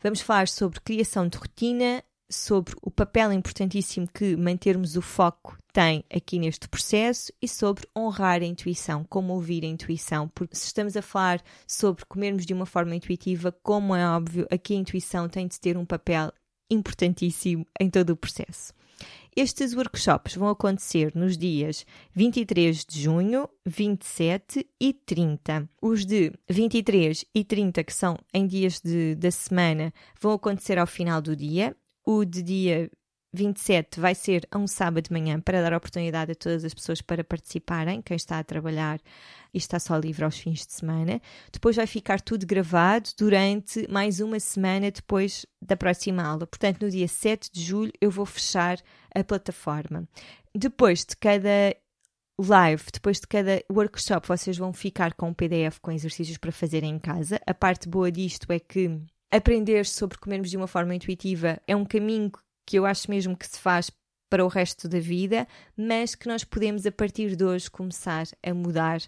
Vamos 0.00 0.20
falar 0.20 0.46
sobre 0.46 0.80
criação 0.80 1.26
de 1.26 1.36
rotina, 1.36 2.04
sobre 2.30 2.74
o 2.82 2.90
papel 2.90 3.32
importantíssimo 3.32 4.06
que 4.06 4.36
mantermos 4.36 4.96
o 4.96 5.02
foco 5.02 5.58
tem 5.72 6.04
aqui 6.12 6.38
neste 6.38 6.68
processo 6.68 7.32
e 7.42 7.48
sobre 7.48 7.88
honrar 7.96 8.42
a 8.42 8.46
intuição, 8.46 9.04
como 9.04 9.32
ouvir 9.32 9.64
a 9.64 9.68
intuição, 9.68 10.28
porque 10.28 10.56
se 10.56 10.66
estamos 10.66 10.96
a 10.96 11.02
falar 11.02 11.42
sobre 11.66 12.04
comermos 12.06 12.46
de 12.46 12.54
uma 12.54 12.66
forma 12.66 12.94
intuitiva, 12.94 13.52
como 13.62 13.94
é 13.94 14.08
óbvio, 14.08 14.46
aqui 14.50 14.74
a 14.74 14.78
intuição 14.78 15.28
tem 15.28 15.48
de 15.48 15.58
ter 15.58 15.76
um 15.76 15.84
papel 15.84 16.32
importantíssimo 16.70 17.66
em 17.80 17.90
todo 17.90 18.10
o 18.10 18.16
processo. 18.16 18.72
Estes 19.36 19.74
workshops 19.74 20.34
vão 20.34 20.48
acontecer 20.48 21.12
nos 21.14 21.38
dias 21.38 21.86
23 22.12 22.84
de 22.84 23.02
junho, 23.02 23.48
27 23.64 24.66
e 24.80 24.92
30. 24.92 25.68
Os 25.80 26.04
de 26.04 26.32
23 26.48 27.24
e 27.34 27.44
30, 27.44 27.84
que 27.84 27.92
são 27.92 28.18
em 28.34 28.46
dias 28.46 28.80
de, 28.80 29.14
da 29.14 29.30
semana, 29.30 29.92
vão 30.20 30.32
acontecer 30.32 30.78
ao 30.78 30.86
final 30.86 31.22
do 31.22 31.36
dia. 31.36 31.76
O 32.04 32.24
de 32.24 32.42
dia 32.42 32.90
27 33.32 34.00
vai 34.00 34.14
ser 34.14 34.46
a 34.50 34.58
um 34.58 34.66
sábado 34.66 35.04
de 35.04 35.12
manhã 35.12 35.40
para 35.40 35.62
dar 35.62 35.72
oportunidade 35.72 36.32
a 36.32 36.34
todas 36.34 36.64
as 36.64 36.74
pessoas 36.74 37.00
para 37.00 37.22
participarem, 37.22 38.02
quem 38.02 38.16
está 38.16 38.38
a 38.38 38.44
trabalhar 38.44 39.00
e 39.54 39.58
está 39.58 39.78
só 39.78 39.96
livre 39.96 40.24
aos 40.24 40.38
fins 40.38 40.66
de 40.66 40.72
semana. 40.72 41.20
Depois 41.52 41.76
vai 41.76 41.86
ficar 41.86 42.20
tudo 42.20 42.44
gravado 42.46 43.10
durante 43.16 43.86
mais 43.88 44.20
uma 44.20 44.40
semana 44.40 44.90
depois 44.90 45.46
da 45.62 45.76
próxima 45.76 46.22
aula. 46.22 46.46
Portanto, 46.46 46.82
no 46.82 46.90
dia 46.90 47.06
7 47.06 47.50
de 47.52 47.62
julho 47.62 47.92
eu 48.00 48.10
vou 48.10 48.26
fechar 48.26 48.78
a 49.14 49.22
plataforma. 49.22 50.08
Depois 50.54 51.04
de 51.04 51.16
cada 51.16 51.76
live, 52.38 52.84
depois 52.92 53.20
de 53.20 53.26
cada 53.26 53.62
workshop, 53.70 54.26
vocês 54.26 54.56
vão 54.56 54.72
ficar 54.72 55.14
com 55.14 55.28
um 55.28 55.34
PDF 55.34 55.78
com 55.80 55.92
exercícios 55.92 56.38
para 56.38 56.50
fazerem 56.50 56.94
em 56.94 56.98
casa. 56.98 57.40
A 57.46 57.54
parte 57.54 57.88
boa 57.88 58.10
disto 58.10 58.50
é 58.50 58.58
que 58.58 59.00
aprender 59.30 59.86
sobre 59.86 60.18
comermos 60.18 60.50
de 60.50 60.56
uma 60.56 60.66
forma 60.66 60.94
intuitiva 60.94 61.60
é 61.66 61.76
um 61.76 61.84
caminho 61.84 62.32
que 62.70 62.76
eu 62.76 62.86
acho 62.86 63.10
mesmo 63.10 63.36
que 63.36 63.48
se 63.48 63.58
faz 63.58 63.90
para 64.30 64.44
o 64.44 64.48
resto 64.48 64.88
da 64.88 65.00
vida, 65.00 65.44
mas 65.76 66.14
que 66.14 66.28
nós 66.28 66.44
podemos 66.44 66.86
a 66.86 66.92
partir 66.92 67.34
de 67.34 67.44
hoje 67.44 67.68
começar 67.68 68.28
a 68.40 68.54
mudar 68.54 69.00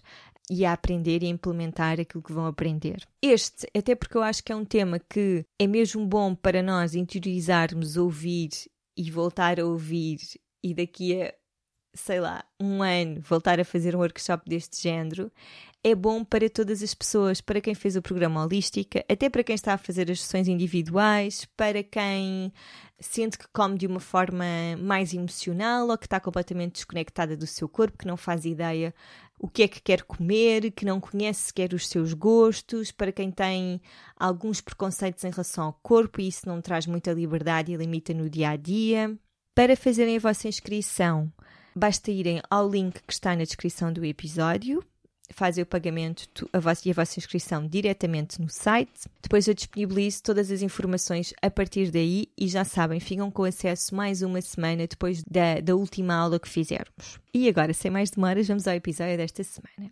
e 0.51 0.65
a 0.65 0.73
aprender 0.73 1.23
e 1.23 1.27
a 1.27 1.29
implementar 1.29 1.97
aquilo 1.97 2.21
que 2.21 2.33
vão 2.33 2.45
aprender. 2.45 3.07
Este, 3.21 3.65
até 3.73 3.95
porque 3.95 4.17
eu 4.17 4.21
acho 4.21 4.43
que 4.43 4.51
é 4.51 4.55
um 4.55 4.65
tema 4.65 4.99
que 4.99 5.45
é 5.57 5.65
mesmo 5.65 6.05
bom 6.05 6.35
para 6.35 6.61
nós 6.61 6.93
interiorizarmos, 6.93 7.95
ouvir 7.95 8.49
e 8.97 9.09
voltar 9.09 9.61
a 9.61 9.65
ouvir 9.65 10.19
e 10.61 10.73
daqui 10.73 11.21
a, 11.21 11.33
sei 11.93 12.19
lá, 12.19 12.43
um 12.61 12.83
ano 12.83 13.21
voltar 13.21 13.61
a 13.61 13.65
fazer 13.65 13.95
um 13.95 13.99
workshop 13.99 14.43
deste 14.49 14.83
género, 14.83 15.31
é 15.83 15.93
bom 15.93 16.23
para 16.23 16.49
todas 16.49 16.81
as 16.81 16.93
pessoas, 16.93 17.41
para 17.41 17.59
quem 17.59 17.75
fez 17.75 17.97
o 17.97 18.01
programa 18.01 18.41
Holística, 18.41 19.03
até 19.09 19.29
para 19.29 19.43
quem 19.43 19.53
está 19.53 19.73
a 19.73 19.77
fazer 19.77 20.09
as 20.09 20.21
sessões 20.21 20.47
individuais, 20.47 21.45
para 21.57 21.83
quem 21.83 22.53
sente 23.01 23.37
que 23.37 23.45
come 23.51 23.77
de 23.77 23.85
uma 23.85 23.99
forma 23.99 24.45
mais 24.79 25.13
emocional 25.13 25.89
ou 25.89 25.97
que 25.97 26.05
está 26.05 26.21
completamente 26.21 26.75
desconectada 26.75 27.35
do 27.35 27.45
seu 27.45 27.67
corpo, 27.67 27.97
que 27.97 28.07
não 28.07 28.15
faz 28.15 28.45
ideia 28.45 28.95
o 29.37 29.49
que 29.49 29.63
é 29.63 29.67
que 29.67 29.81
quer 29.81 30.03
comer, 30.03 30.71
que 30.71 30.85
não 30.85 31.01
conhece 31.01 31.47
sequer 31.47 31.73
os 31.73 31.89
seus 31.89 32.13
gostos, 32.13 32.89
para 32.89 33.11
quem 33.11 33.29
tem 33.29 33.81
alguns 34.15 34.61
preconceitos 34.61 35.25
em 35.25 35.31
relação 35.31 35.65
ao 35.65 35.73
corpo 35.83 36.21
e 36.21 36.29
isso 36.29 36.47
não 36.47 36.61
traz 36.61 36.87
muita 36.87 37.11
liberdade 37.11 37.73
e 37.73 37.75
limita 37.75 38.13
no 38.13 38.29
dia 38.29 38.51
a 38.51 38.55
dia. 38.55 39.13
Para 39.53 39.75
fazerem 39.75 40.15
a 40.15 40.19
vossa 40.19 40.47
inscrição, 40.47 41.29
basta 41.75 42.09
irem 42.09 42.41
ao 42.49 42.69
link 42.69 43.01
que 43.05 43.11
está 43.11 43.35
na 43.35 43.43
descrição 43.43 43.91
do 43.91 44.05
episódio 44.05 44.81
fazem 45.31 45.63
o 45.63 45.65
pagamento 45.65 46.49
a 46.51 46.59
vossa, 46.59 46.87
e 46.87 46.91
a 46.91 46.93
vossa 46.93 47.19
inscrição 47.19 47.67
diretamente 47.67 48.41
no 48.41 48.49
site. 48.49 49.07
Depois 49.21 49.47
eu 49.47 49.53
disponibilizo 49.53 50.21
todas 50.23 50.51
as 50.51 50.61
informações 50.61 51.33
a 51.41 51.49
partir 51.49 51.91
daí 51.91 52.27
e 52.37 52.47
já 52.47 52.63
sabem, 52.63 52.99
ficam 52.99 53.31
com 53.31 53.43
acesso 53.43 53.95
mais 53.95 54.21
uma 54.21 54.41
semana 54.41 54.87
depois 54.87 55.23
da, 55.23 55.59
da 55.61 55.75
última 55.75 56.13
aula 56.15 56.39
que 56.39 56.49
fizermos. 56.49 57.19
E 57.33 57.47
agora, 57.47 57.73
sem 57.73 57.89
mais 57.89 58.11
demoras, 58.11 58.47
vamos 58.47 58.67
ao 58.67 58.75
episódio 58.75 59.17
desta 59.17 59.43
semana. 59.43 59.91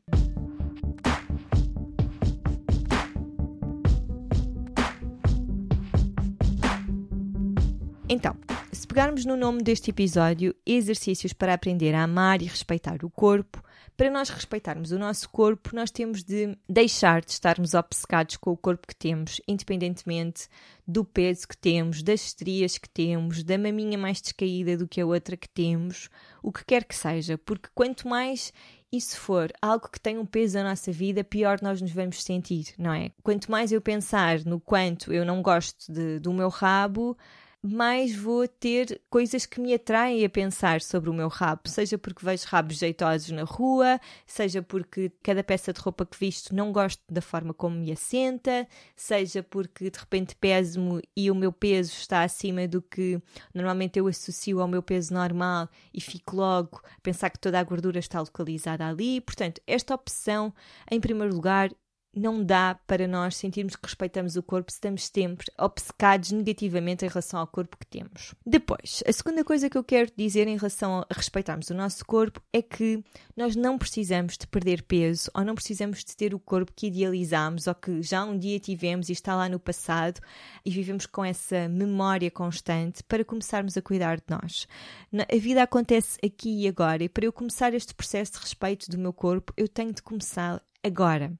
Então, 8.14 8.36
se 8.74 8.86
pegarmos 8.86 9.24
no 9.24 9.38
nome 9.38 9.64
deste 9.64 9.90
episódio, 9.90 10.54
exercícios 10.66 11.32
para 11.32 11.54
aprender 11.54 11.96
a 11.96 12.04
amar 12.04 12.42
e 12.42 12.46
respeitar 12.46 13.06
o 13.06 13.10
corpo, 13.10 13.64
para 14.02 14.10
nós 14.10 14.30
respeitarmos 14.30 14.92
o 14.92 14.98
nosso 14.98 15.30
corpo, 15.30 15.76
nós 15.76 15.92
temos 15.92 16.24
de 16.24 16.58
deixar 16.68 17.22
de 17.22 17.30
estarmos 17.30 17.76
obcecados 17.76 18.36
com 18.36 18.50
o 18.50 18.58
corpo 18.58 18.88
que 18.88 18.96
temos, 18.96 19.40
independentemente 19.48 20.48
do 20.88 21.06
peso 21.06 21.48
que 21.48 21.56
temos, 21.56 22.02
das 22.02 22.26
estrias 22.26 22.80
que 22.80 22.90
temos, 22.90 23.44
da 23.44 23.60
maminha 23.60 24.00
mais 24.00 24.20
descaída 24.20 24.76
do 24.76 24.88
que 24.88 25.02
a 25.02 25.06
outra 25.06 25.38
que 25.38 25.48
temos, 25.48 26.10
o 26.42 26.52
que 26.52 26.66
quer 26.66 26.84
que 26.84 26.96
seja, 26.96 27.38
porque 27.38 27.70
quanto 27.76 28.08
mais 28.08 28.52
isso 28.92 29.20
for 29.20 29.54
algo 29.62 29.88
que 29.88 30.00
tem 30.00 30.18
um 30.18 30.26
peso 30.26 30.58
na 30.58 30.70
nossa 30.72 30.92
vida, 30.92 31.24
pior 31.24 31.60
nós 31.62 31.80
nos 31.80 31.92
vamos 31.92 32.24
sentir, 32.24 32.74
não 32.80 32.92
é? 32.92 33.12
Quanto 33.22 33.52
mais 33.52 33.72
eu 33.72 33.82
pensar 33.82 34.44
no 34.46 34.60
quanto 34.60 35.14
eu 35.14 35.24
não 35.24 35.44
gosto 35.44 35.94
de, 35.94 36.18
do 36.18 36.34
meu 36.34 36.50
rabo, 36.50 37.16
mais 37.64 38.16
vou 38.16 38.48
ter 38.48 39.00
coisas 39.10 39.46
que 39.46 39.62
me 39.62 39.74
atraem 39.74 40.26
a 40.26 40.30
pensar 40.30 40.82
sobre 40.82 41.10
o 41.10 41.14
meu 41.14 41.28
rabo, 41.28 41.62
seja 41.68 41.96
porque 41.98 42.26
vejo 42.26 42.48
rabos 42.48 42.78
jeitosos 42.78 43.30
na 43.30 43.44
rua, 43.44 44.00
seja 44.26 44.64
porque 44.64 45.12
cada 45.22 45.44
peça 45.44 45.72
de 45.72 45.80
roupa 45.80 46.06
que 46.06 46.18
visto 46.18 46.56
não 46.56 46.72
gosto 46.72 47.02
da 47.10 47.22
forma 47.22 47.54
como 47.54 47.76
me 47.76 47.92
assenta, 47.92 48.68
seja 48.96 49.44
porque 49.44 49.92
de 49.92 50.00
repente 50.00 50.36
peso-me 50.36 51.04
e 51.16 51.30
o 51.30 51.36
meu 51.36 51.52
peso 51.52 51.92
está 51.92 52.24
acima 52.24 52.68
do 52.68 52.82
que 52.82 53.22
normalmente 53.54 54.00
eu 54.00 54.08
associo 54.08 54.60
ao 54.60 54.68
meu 54.68 54.82
peso 54.82 55.14
normal 55.14 55.70
e 55.94 56.02
fico 56.02 56.36
logo 56.36 56.82
a 56.84 57.02
pensar 57.02 57.30
que 57.30 57.40
toda 57.40 57.60
a 57.60 57.64
gordura 57.64 58.00
está 58.00 58.20
localizada 58.20 58.88
ali. 58.88 59.22
Portanto, 59.22 59.62
esta 59.68 59.94
opção, 59.94 60.52
em 60.90 61.00
primeiro 61.00 61.34
lugar, 61.34 61.70
não 62.14 62.44
dá 62.44 62.78
para 62.86 63.08
nós 63.08 63.36
sentirmos 63.38 63.76
que 63.76 63.86
respeitamos 63.86 64.36
o 64.36 64.44
corpo 64.44 64.72
se 64.72 64.78
estamos 64.78 65.08
sempre 65.08 65.48
obcecados 65.58 66.32
negativamente 66.32 67.06
em 67.06 67.08
relação 67.08 67.40
ao 67.40 67.48
corpo 67.48 67.78
que 67.78 67.86
temos. 67.86 68.36
Depois, 68.46 69.02
a 69.08 69.14
segunda 69.14 69.44
coisa 69.44 69.70
que 69.70 69.78
eu 69.78 69.84
quero 69.84 70.12
dizer 70.16 70.48
em 70.48 70.58
relação 70.58 71.00
a 71.00 71.14
respeitarmos 71.14 71.70
o 71.70 71.74
nosso 71.74 72.06
corpo 72.06 72.42
é 72.52 72.62
que 72.62 73.04
nós 73.36 73.56
não 73.56 73.78
precisamos 73.78 74.38
de 74.38 74.46
perder 74.46 74.84
peso 74.84 75.32
ou 75.34 75.46
não 75.46 75.56
precisamos 75.56 76.04
de 76.04 76.16
ter 76.16 76.34
o 76.34 76.40
corpo 76.40 76.74
que 76.76 76.88
idealizamos 76.88 77.68
ou 77.68 77.76
que 77.76 78.02
já 78.02 78.24
um 78.24 78.38
dia 78.38 78.60
tivemos 78.60 79.10
e 79.10 79.14
está 79.14 79.36
lá 79.36 79.48
no 79.48 79.60
passado 79.60 80.20
e 80.66 80.70
vivemos 80.70 81.06
com 81.06 81.24
essa 81.24 81.70
memória 81.70 82.30
constante 82.30 83.04
para 83.04 83.24
começarmos 83.24 83.78
a 83.78 83.82
cuidar 83.82 84.18
de 84.18 84.26
nós. 84.30 84.68
A 85.14 85.38
vida 85.38 85.64
acontece 85.64 86.18
aqui 86.24 86.64
e 86.64 86.68
agora 86.68 87.04
e 87.04 87.10
para 87.10 87.26
eu 87.26 87.34
começar 87.34 87.74
este 87.74 87.94
processo 87.94 88.34
de 88.34 88.40
respeito 88.40 88.90
do 88.90 88.98
meu 88.98 89.14
corpo, 89.14 89.54
eu 89.56 89.68
tenho 89.68 89.94
de 89.94 90.02
começar 90.02 90.62
agora. 90.84 91.32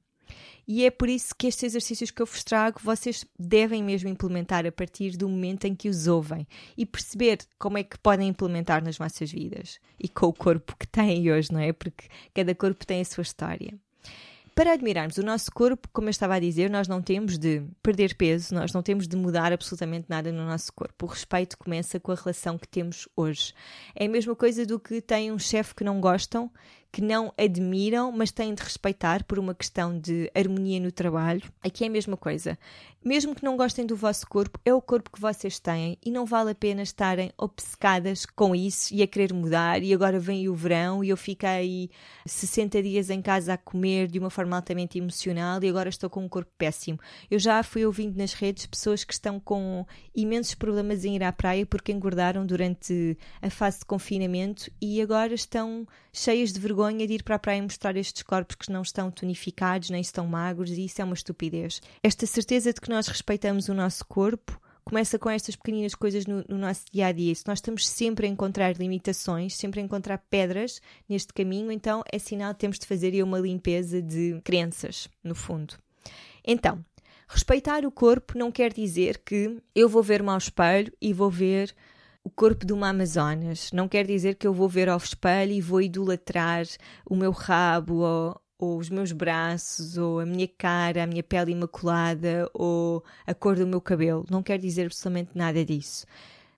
E 0.66 0.84
é 0.84 0.90
por 0.90 1.08
isso 1.08 1.34
que 1.36 1.46
estes 1.46 1.64
exercícios 1.64 2.10
que 2.10 2.22
eu 2.22 2.26
vos 2.26 2.44
trago 2.44 2.80
vocês 2.82 3.24
devem 3.38 3.82
mesmo 3.82 4.08
implementar 4.08 4.64
a 4.66 4.72
partir 4.72 5.16
do 5.16 5.28
momento 5.28 5.64
em 5.64 5.74
que 5.74 5.88
os 5.88 6.06
ouvem 6.06 6.46
e 6.76 6.86
perceber 6.86 7.38
como 7.58 7.78
é 7.78 7.82
que 7.82 7.98
podem 7.98 8.28
implementar 8.28 8.82
nas 8.82 8.96
vossas 8.96 9.30
vidas 9.30 9.80
e 9.98 10.08
com 10.08 10.26
o 10.26 10.32
corpo 10.32 10.76
que 10.76 10.86
têm 10.86 11.30
hoje, 11.30 11.52
não 11.52 11.60
é? 11.60 11.72
Porque 11.72 12.06
cada 12.32 12.54
corpo 12.54 12.86
tem 12.86 13.00
a 13.00 13.04
sua 13.04 13.22
história. 13.22 13.74
Para 14.54 14.74
admirarmos 14.74 15.16
o 15.16 15.22
nosso 15.22 15.50
corpo, 15.50 15.88
como 15.94 16.08
eu 16.08 16.10
estava 16.10 16.34
a 16.34 16.38
dizer, 16.38 16.68
nós 16.68 16.86
não 16.86 17.00
temos 17.00 17.38
de 17.38 17.62
perder 17.82 18.14
peso, 18.14 18.54
nós 18.54 18.70
não 18.70 18.82
temos 18.82 19.08
de 19.08 19.16
mudar 19.16 19.50
absolutamente 19.50 20.04
nada 20.10 20.30
no 20.30 20.44
nosso 20.44 20.70
corpo. 20.74 21.06
O 21.06 21.08
respeito 21.08 21.56
começa 21.56 21.98
com 21.98 22.12
a 22.12 22.14
relação 22.14 22.58
que 22.58 22.68
temos 22.68 23.08
hoje. 23.16 23.54
É 23.94 24.04
a 24.04 24.08
mesma 24.10 24.36
coisa 24.36 24.66
do 24.66 24.78
que 24.78 25.00
tem 25.00 25.32
um 25.32 25.38
chefe 25.38 25.74
que 25.74 25.82
não 25.82 26.02
gostam 26.02 26.50
que 26.92 27.00
não 27.00 27.32
admiram, 27.38 28.12
mas 28.12 28.30
têm 28.30 28.54
de 28.54 28.62
respeitar 28.62 29.24
por 29.24 29.38
uma 29.38 29.54
questão 29.54 29.98
de 29.98 30.30
harmonia 30.34 30.78
no 30.78 30.92
trabalho. 30.92 31.42
Aqui 31.62 31.84
é 31.84 31.86
a 31.86 31.90
mesma 31.90 32.18
coisa. 32.18 32.58
Mesmo 33.02 33.34
que 33.34 33.42
não 33.42 33.56
gostem 33.56 33.84
do 33.84 33.96
vosso 33.96 34.26
corpo, 34.28 34.60
é 34.64 34.72
o 34.72 34.80
corpo 34.80 35.10
que 35.10 35.20
vocês 35.20 35.58
têm 35.58 35.98
e 36.04 36.10
não 36.10 36.24
vale 36.24 36.50
a 36.52 36.54
pena 36.54 36.82
estarem 36.82 37.32
obcecadas 37.36 38.24
com 38.26 38.54
isso 38.54 38.94
e 38.94 39.02
a 39.02 39.06
querer 39.08 39.32
mudar. 39.32 39.82
E 39.82 39.92
agora 39.92 40.20
vem 40.20 40.48
o 40.48 40.54
verão 40.54 41.02
e 41.02 41.08
eu 41.08 41.16
fiquei 41.16 41.90
60 42.26 42.80
dias 42.82 43.10
em 43.10 43.20
casa 43.20 43.54
a 43.54 43.58
comer 43.58 44.06
de 44.06 44.20
uma 44.20 44.30
forma 44.30 44.54
altamente 44.54 44.98
emocional 44.98 45.64
e 45.64 45.68
agora 45.68 45.88
estou 45.88 46.08
com 46.10 46.22
um 46.22 46.28
corpo 46.28 46.52
péssimo. 46.56 47.00
Eu 47.28 47.38
já 47.38 47.62
fui 47.64 47.84
ouvindo 47.84 48.16
nas 48.16 48.34
redes 48.34 48.66
pessoas 48.66 49.02
que 49.02 49.14
estão 49.14 49.40
com 49.40 49.84
imensos 50.14 50.54
problemas 50.54 51.04
em 51.04 51.16
ir 51.16 51.24
à 51.24 51.32
praia 51.32 51.66
porque 51.66 51.90
engordaram 51.90 52.46
durante 52.46 53.18
a 53.40 53.50
fase 53.50 53.80
de 53.80 53.86
confinamento 53.86 54.70
e 54.80 55.00
agora 55.00 55.34
estão 55.34 55.88
cheias 56.12 56.52
de 56.52 56.60
vergonha 56.60 56.81
vergonha 56.82 57.06
de 57.06 57.14
ir 57.14 57.22
para 57.22 57.36
a 57.36 57.38
praia 57.38 57.62
mostrar 57.62 57.96
estes 57.96 58.22
corpos 58.24 58.56
que 58.56 58.72
não 58.72 58.82
estão 58.82 59.08
tonificados 59.10 59.90
nem 59.90 60.00
estão 60.00 60.26
magros 60.26 60.70
e 60.70 60.84
isso 60.84 61.00
é 61.00 61.04
uma 61.04 61.14
estupidez. 61.14 61.80
Esta 62.02 62.26
certeza 62.26 62.72
de 62.72 62.80
que 62.80 62.90
nós 62.90 63.06
respeitamos 63.06 63.68
o 63.68 63.74
nosso 63.74 64.04
corpo 64.04 64.60
começa 64.84 65.16
com 65.16 65.30
estas 65.30 65.54
pequeninas 65.54 65.94
coisas 65.94 66.26
no, 66.26 66.44
no, 66.48 66.58
nosso 66.58 66.82
dia 66.92 67.06
a 67.06 67.12
dia. 67.12 67.32
Se 67.36 67.46
nós 67.46 67.58
estamos 67.58 67.88
sempre 67.88 68.26
a 68.26 68.28
encontrar 68.28 68.76
limitações, 68.76 69.54
sempre 69.54 69.80
a 69.80 69.82
encontrar 69.82 70.18
pedras 70.28 70.80
neste 71.08 71.32
caminho, 71.32 71.70
então 71.70 72.02
é 72.10 72.18
sinal 72.18 72.52
que 72.52 72.60
temos 72.60 72.80
de 72.80 72.86
fazer 72.86 73.22
uma 73.22 73.38
limpeza 73.38 74.02
de 74.02 74.40
crenças, 74.42 75.08
no 75.22 75.36
fundo. 75.36 75.74
Então, 76.44 76.84
respeitar 77.28 77.86
o 77.86 77.92
corpo 77.92 78.36
não 78.36 78.50
quer 78.50 78.72
dizer 78.72 79.22
que 79.24 79.56
eu 79.72 79.88
vou 79.88 80.02
ver-me 80.02 80.30
ao 80.30 80.38
espelho 80.38 80.92
e 81.00 81.12
vou 81.12 81.30
ver 81.30 81.72
o 82.24 82.30
corpo 82.30 82.64
de 82.64 82.72
uma 82.72 82.88
Amazonas. 82.88 83.70
Não 83.72 83.88
quer 83.88 84.06
dizer 84.06 84.36
que 84.36 84.46
eu 84.46 84.54
vou 84.54 84.68
ver 84.68 84.88
ao 84.88 84.98
espelho 84.98 85.52
e 85.52 85.60
vou 85.60 85.80
idolatrar 85.80 86.64
o 87.08 87.16
meu 87.16 87.32
rabo 87.32 87.96
ou, 87.96 88.40
ou 88.58 88.78
os 88.78 88.88
meus 88.88 89.12
braços, 89.12 89.96
ou 89.98 90.20
a 90.20 90.26
minha 90.26 90.48
cara, 90.48 91.02
a 91.02 91.06
minha 91.06 91.22
pele 91.22 91.52
imaculada, 91.52 92.48
ou 92.54 93.02
a 93.26 93.34
cor 93.34 93.56
do 93.56 93.66
meu 93.66 93.80
cabelo. 93.80 94.24
Não 94.30 94.42
quer 94.42 94.58
dizer 94.58 94.86
absolutamente 94.86 95.30
nada 95.34 95.64
disso. 95.64 96.06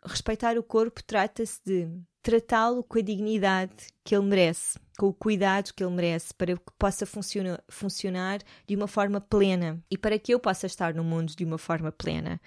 Respeitar 0.04 0.58
o 0.58 0.62
corpo 0.62 1.02
trata-se 1.02 1.60
de 1.64 1.88
tratá-lo 2.22 2.82
com 2.82 2.98
a 2.98 3.02
dignidade 3.02 3.72
que 4.02 4.14
ele 4.14 4.26
merece, 4.26 4.78
com 4.98 5.06
o 5.06 5.12
cuidado 5.12 5.72
que 5.74 5.82
ele 5.82 5.94
merece, 5.94 6.32
para 6.32 6.56
que 6.56 6.72
possa 6.78 7.04
funciona, 7.04 7.62
funcionar 7.68 8.40
de 8.66 8.76
uma 8.76 8.86
forma 8.86 9.20
plena 9.20 9.82
e 9.90 9.98
para 9.98 10.18
que 10.18 10.32
eu 10.32 10.38
possa 10.38 10.66
estar 10.66 10.94
no 10.94 11.04
mundo 11.04 11.34
de 11.34 11.44
uma 11.44 11.58
forma 11.58 11.90
plena. 11.90 12.40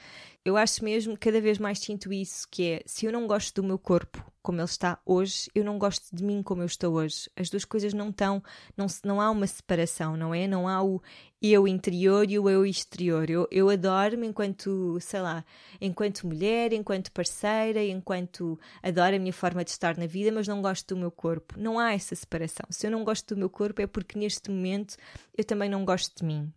Eu 0.48 0.56
acho 0.56 0.82
mesmo, 0.82 1.18
cada 1.18 1.42
vez 1.42 1.58
mais 1.58 1.78
sinto 1.80 2.14
isso, 2.14 2.48
que 2.50 2.72
é, 2.72 2.82
se 2.86 3.06
eu 3.06 3.12
não 3.12 3.28
gosto 3.28 3.62
do 3.62 3.68
meu 3.68 3.78
corpo 3.78 4.24
como 4.42 4.62
ele 4.62 4.66
está 4.66 4.98
hoje, 5.06 5.52
eu 5.54 5.62
não 5.62 5.78
gosto 5.78 6.08
de 6.16 6.24
mim 6.24 6.42
como 6.42 6.62
eu 6.62 6.66
estou 6.68 6.94
hoje. 6.94 7.30
As 7.36 7.50
duas 7.50 7.66
coisas 7.66 7.94
não 7.94 8.12
estão, 8.12 8.42
não, 8.78 8.88
não 9.04 9.20
há 9.20 9.30
uma 9.30 9.46
separação, 9.46 10.16
não 10.16 10.34
é? 10.34 10.48
Não 10.48 10.70
há 10.70 10.82
o 10.82 11.02
eu 11.42 11.68
interior 11.68 12.26
e 12.32 12.40
o 12.40 12.50
eu 12.50 12.66
exterior. 12.66 13.30
Eu, 13.30 13.46
eu 13.52 13.70
adoro-me 13.70 14.26
enquanto, 14.26 14.98
sei 15.02 15.20
lá, 15.20 15.44
enquanto 15.82 16.26
mulher, 16.26 16.72
enquanto 16.72 17.12
parceira, 17.12 17.84
enquanto 17.84 18.58
adoro 18.82 19.18
a 19.18 19.20
minha 19.20 19.34
forma 19.34 19.66
de 19.66 19.72
estar 19.72 19.98
na 19.98 20.08
vida, 20.08 20.32
mas 20.32 20.48
não 20.48 20.62
gosto 20.62 20.96
do 20.96 21.00
meu 21.00 21.12
corpo. 21.12 21.56
Não 21.58 21.78
há 21.78 21.92
essa 21.92 22.16
separação. 22.16 22.37
Se 22.70 22.88
eu 22.88 22.92
não 22.92 23.04
gosto 23.04 23.34
do 23.34 23.40
meu 23.40 23.50
corpo 23.50 23.82
é 23.82 23.88
porque 23.88 24.20
neste 24.20 24.52
momento 24.52 24.96
eu 25.38 25.44
também 25.44 25.70
não 25.70 25.84
gosto 25.86 26.18
de 26.18 26.26
mim 26.26 26.54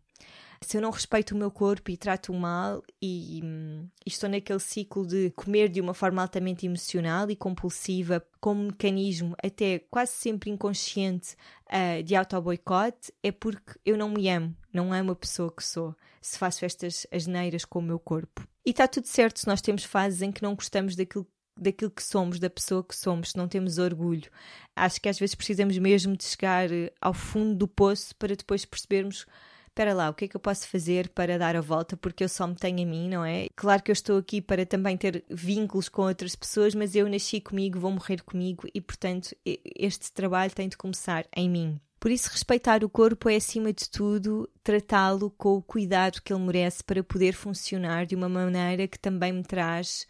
se 0.63 0.77
eu 0.77 0.83
não 0.83 0.91
respeito 0.91 1.35
o 1.35 1.39
meu 1.39 1.51
corpo 1.51 1.91
e 1.91 1.97
trato-o 1.97 2.35
mal 2.35 2.83
e, 3.01 3.41
e, 3.41 3.83
estou 4.07 4.29
naquele 4.29 4.59
ciclo 4.59 5.07
de 5.07 5.31
comer 5.31 5.69
de 5.69 5.81
uma 5.81 5.95
forma 5.95 6.21
altamente 6.21 6.67
emocional 6.67 7.31
e 7.31 7.37
compulsiva, 7.37 8.25
como 8.41 8.65
mecanismo 8.65 9.35
até 9.43 9.79
quase 9.91 10.13
sempre 10.13 10.51
inconsciente 10.51 11.35
uh, 11.67 12.03
de 12.03 12.15
auto-boicote, 12.15 13.13
é 13.23 13.33
porque 13.33 13.79
eu 13.87 13.97
não 13.97 14.11
me 14.11 14.29
amo, 14.29 14.55
não 14.73 14.93
amo 14.93 15.13
a 15.13 15.17
pessoa 15.17 15.51
que 15.51 15.65
sou, 15.65 15.97
se 16.21 16.39
faço 16.39 16.65
estas 16.65 17.07
asneiras 17.11 17.65
com 17.65 17.79
o 17.79 17.83
meu 17.83 17.99
corpo. 17.99 18.47
E 18.65 18.71
está 18.71 18.87
tudo 18.87 19.07
certo 19.07 19.41
se 19.41 19.47
nós 19.47 19.63
temos 19.63 19.85
fases 19.85 20.21
em 20.21 20.31
que 20.31 20.43
não 20.43 20.55
gostamos 20.55 20.95
daquilo 20.95 21.27
daquilo 21.61 21.90
que 21.90 22.02
somos, 22.02 22.38
da 22.40 22.49
pessoa 22.49 22.83
que 22.83 22.97
somos, 22.97 23.31
se 23.31 23.37
não 23.37 23.47
temos 23.47 23.79
orgulho. 23.79 24.31
Acho 24.75 25.00
que 25.00 25.09
às 25.09 25.19
vezes 25.19 25.35
precisamos 25.35 25.76
mesmo 25.79 26.17
de 26.17 26.25
chegar 26.25 26.73
eh, 26.73 26.93
ao 27.00 27.12
fundo 27.12 27.55
do 27.55 27.69
poço 27.69 28.14
para 28.17 28.35
depois 28.35 28.64
percebermos 28.64 29.26
espera 29.71 29.95
lá, 29.95 30.11
o 30.11 30.14
que 30.14 30.26
é 30.26 30.29
que 30.29 30.37
eu 30.37 30.40
posso 30.40 30.69
fazer 30.69 31.09
para 31.11 31.38
dar 31.38 31.57
a 31.57 31.61
volta 31.61 31.97
porque 31.97 32.25
eu 32.25 32.29
só 32.29 32.47
me 32.47 32.55
tenho 32.55 32.83
a 32.83 32.87
mim, 32.87 33.09
não 33.09 33.25
é? 33.25 33.47
Claro 33.57 33.83
que 33.83 33.90
eu 33.90 33.95
estou 33.95 34.19
aqui 34.19 34.43
para 34.43 34.67
também 34.67 34.97
ter 34.97 35.25
vínculos 35.31 35.88
com 35.88 36.02
outras 36.02 36.37
pessoas, 36.37 36.75
mas 36.75 36.95
eu 36.95 37.09
nasci 37.09 37.40
comigo, 37.40 37.81
vou 37.81 37.90
morrer 37.90 38.23
comigo 38.23 38.69
e, 38.75 38.81
portanto, 38.81 39.35
este 39.45 40.12
trabalho 40.12 40.52
tem 40.52 40.69
de 40.69 40.76
começar 40.76 41.25
em 41.35 41.49
mim. 41.49 41.81
Por 41.99 42.11
isso, 42.11 42.31
respeitar 42.31 42.83
o 42.83 42.88
corpo 42.88 43.29
é, 43.29 43.37
acima 43.37 43.73
de 43.73 43.88
tudo, 43.88 44.49
tratá-lo 44.64 45.31
com 45.31 45.57
o 45.57 45.62
cuidado 45.62 46.21
que 46.23 46.33
ele 46.33 46.43
merece 46.43 46.83
para 46.83 47.05
poder 47.05 47.33
funcionar 47.33 48.07
de 48.07 48.14
uma 48.14 48.29
maneira 48.29 48.88
que 48.88 48.99
também 48.99 49.33
me 49.33 49.43
traz 49.43 50.07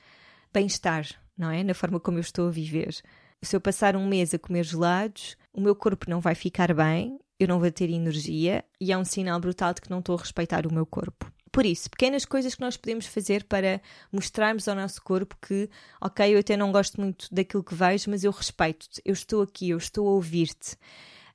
bem-estar, 0.53 1.07
não 1.41 1.51
é? 1.51 1.65
Na 1.65 1.75
forma 1.75 1.99
como 1.99 2.19
eu 2.19 2.23
estou 2.23 2.49
a 2.49 2.51
viver. 2.51 2.95
Se 3.43 3.57
eu 3.57 3.61
passar 3.61 3.97
um 3.97 4.07
mês 4.07 4.35
a 4.35 4.39
comer 4.39 4.65
gelados, 4.65 5.37
o 5.53 5.61
meu 5.61 5.75
corpo 5.75 6.09
não 6.09 6.21
vai 6.21 6.35
ficar 6.35 6.75
bem, 6.75 7.19
eu 7.39 7.49
não 7.49 7.59
vou 7.59 7.71
ter 7.71 7.89
energia 7.89 8.63
e 8.79 8.93
é 8.93 8.99
um 8.99 9.05
sinal 9.05 9.41
brutal 9.41 9.73
de 9.73 9.81
que 9.81 9.89
não 9.91 10.01
estou 10.01 10.15
a 10.15 10.21
respeitar 10.21 10.67
o 10.67 10.73
meu 10.73 10.85
corpo. 10.85 11.33
Por 11.51 11.65
isso, 11.65 11.91
pequenas 11.91 12.25
coisas 12.25 12.55
que 12.55 12.61
nós 12.61 12.77
podemos 12.77 13.07
fazer 13.07 13.45
para 13.45 13.81
mostrarmos 14.13 14.69
ao 14.69 14.77
nosso 14.77 15.03
corpo 15.03 15.37
que, 15.41 15.69
ok, 16.01 16.35
eu 16.35 16.39
até 16.39 16.57
não 16.57 16.71
gosto 16.71 17.01
muito 17.01 17.27
daquilo 17.35 17.65
que 17.65 17.75
vejo, 17.75 18.11
mas 18.11 18.23
eu 18.23 18.31
respeito-te, 18.31 19.01
eu 19.05 19.15
estou 19.15 19.43
aqui, 19.43 19.71
eu 19.71 19.79
estou 19.79 20.07
a 20.07 20.13
ouvir-te. 20.13 20.77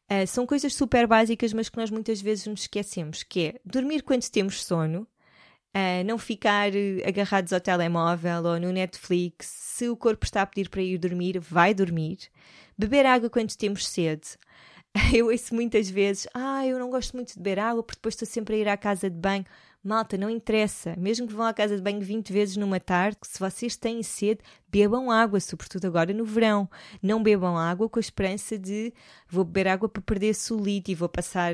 Uh, 0.10 0.26
são 0.28 0.46
coisas 0.46 0.74
super 0.76 1.08
básicas, 1.08 1.52
mas 1.52 1.68
que 1.68 1.78
nós 1.78 1.90
muitas 1.90 2.22
vezes 2.22 2.46
nos 2.46 2.62
esquecemos, 2.62 3.24
que 3.24 3.48
é 3.48 3.60
dormir 3.66 4.04
quando 4.04 4.30
temos 4.30 4.64
sono, 4.64 5.08
uh, 5.76 6.04
não 6.06 6.18
ficar 6.18 6.72
agarrados 7.06 7.52
ao 7.52 7.60
telemóvel 7.60 8.44
ou 8.44 8.60
no 8.60 8.72
Netflix. 8.72 9.48
Se 9.48 9.90
o 9.90 9.98
corpo 9.98 10.26
está 10.26 10.42
a 10.42 10.46
pedir 10.46 10.70
para 10.70 10.82
ir 10.82 10.98
dormir, 10.98 11.38
vai 11.40 11.74
dormir. 11.74 12.20
Beber 12.78 13.06
água 13.06 13.30
quando 13.30 13.56
temos 13.56 13.88
sede. 13.88 14.38
Eu 15.14 15.28
ouço 15.28 15.54
muitas 15.54 15.90
vezes, 15.90 16.26
ah, 16.34 16.66
eu 16.66 16.80
não 16.80 16.90
gosto 16.90 17.18
muito 17.18 17.34
de 17.34 17.38
beber 17.38 17.60
água 17.60 17.84
porque 17.84 17.98
depois 17.98 18.14
estou 18.14 18.26
sempre 18.26 18.56
a 18.56 18.58
ir 18.60 18.68
à 18.70 18.78
casa 18.78 19.10
de 19.10 19.18
banho. 19.18 19.44
Malta, 19.84 20.18
não 20.18 20.30
interessa. 20.30 20.96
Mesmo 20.98 21.28
que 21.28 21.34
vão 21.34 21.46
à 21.46 21.54
casa 21.54 21.76
de 21.76 21.82
banho 21.82 22.02
20 22.02 22.32
vezes 22.32 22.58
numa 22.58 22.80
tarde, 22.80 23.18
se 23.22 23.38
vocês 23.38 23.76
têm 23.76 24.02
sede, 24.02 24.40
bebam 24.70 25.12
água, 25.12 25.40
sobretudo 25.40 25.86
agora 25.86 26.14
no 26.14 26.26
verão. 26.26 26.68
Não 27.04 27.22
bebam 27.22 27.58
água 27.58 27.90
com 27.90 28.00
a 28.00 28.02
esperança 28.02 28.58
de 28.58 28.94
vou 29.30 29.44
beber 29.44 29.68
água 29.68 29.90
para 29.90 30.02
perder 30.02 30.34
solite 30.34 30.92
e 30.92 30.96
vou 30.96 31.10
passar 31.10 31.54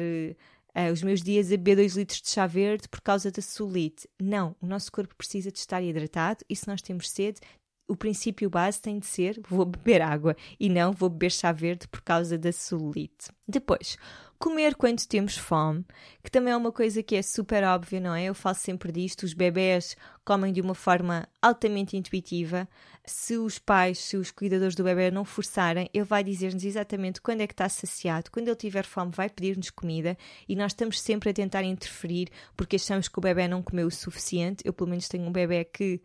uh, 0.75 0.92
os 0.92 1.04
meus 1.04 1.22
dias 1.22 1.48
a 1.48 1.58
beber 1.58 1.75
2 1.78 1.96
litros 1.96 2.22
de 2.22 2.30
chá 2.30 2.48
verde 2.48 2.88
por 2.88 3.01
causa 3.01 3.32
da 3.32 3.42
solite. 3.42 4.08
Não, 4.22 4.56
o 4.62 4.66
nosso 4.66 4.92
corpo 4.92 5.16
precisa 5.16 5.51
de 5.51 5.60
estar 5.60 5.82
hidratado 5.82 6.44
e 6.50 6.56
se 6.56 6.68
nós 6.68 6.82
temos 6.82 7.10
sede, 7.10 7.40
o 7.88 7.96
princípio 7.96 8.50
base 8.50 8.82
tem 8.82 9.00
de 9.00 9.06
ser 9.06 9.42
vou 9.48 9.66
beber 9.66 10.01
água 10.01 10.36
e 10.60 10.70
não 10.70 10.94
vou 10.94 11.10
beber 11.10 11.32
chá 11.32 11.51
verde 11.51 11.88
por 11.88 12.01
causa 12.01 12.38
da 12.38 12.51
solite. 12.51 13.30
Depois, 13.48 13.98
comer 14.41 14.74
quando 14.74 15.05
temos 15.05 15.38
fome, 15.38 15.86
que 16.24 16.31
também 16.31 16.51
é 16.51 16.57
uma 16.57 16.71
coisa 16.71 17.03
que 17.03 17.15
é 17.15 17.21
super 17.21 17.63
óbvia, 17.63 18.00
não 18.00 18.15
é? 18.15 18.24
Eu 18.24 18.33
falo 18.33 18.55
sempre 18.55 18.91
disto, 18.91 19.21
os 19.21 19.36
bebés 19.36 19.95
comem 20.25 20.51
de 20.51 20.60
uma 20.60 20.74
forma 20.74 21.29
altamente 21.39 21.95
intuitiva. 21.95 22.67
Se 23.05 23.38
os 23.38 23.60
pais, 23.60 24.00
se 24.00 24.17
os 24.17 24.31
cuidadores 24.31 24.74
do 24.74 24.83
bebê 24.83 25.12
não 25.12 25.24
forçarem, 25.24 25.88
ele 25.93 26.03
vai 26.05 26.24
dizer-nos 26.24 26.63
exatamente 26.63 27.21
quando 27.21 27.41
é 27.41 27.48
que 27.48 27.53
está 27.53 27.69
saciado, 27.69 28.31
quando 28.31 28.48
ele 28.48 28.55
tiver 28.55 28.83
fome 28.83 29.12
vai 29.13 29.29
pedir-nos 29.29 29.69
comida 29.69 30.17
e 30.50 30.55
nós 30.55 30.71
estamos 30.71 31.00
sempre 31.00 31.29
a 31.29 31.33
tentar 31.33 31.63
interferir 31.63 32.29
porque 32.57 32.77
achamos 32.77 33.07
que 33.07 33.19
o 33.19 33.21
bebê 33.21 33.48
não 33.48 33.62
comeu 33.62 33.86
o 33.86 33.91
suficiente. 33.91 34.63
Eu 34.65 34.74
pelo 34.74 34.89
menos 34.89 35.07
tenho 35.07 35.24
um 35.24 35.31
bebê 35.31 35.63
que 35.65 36.01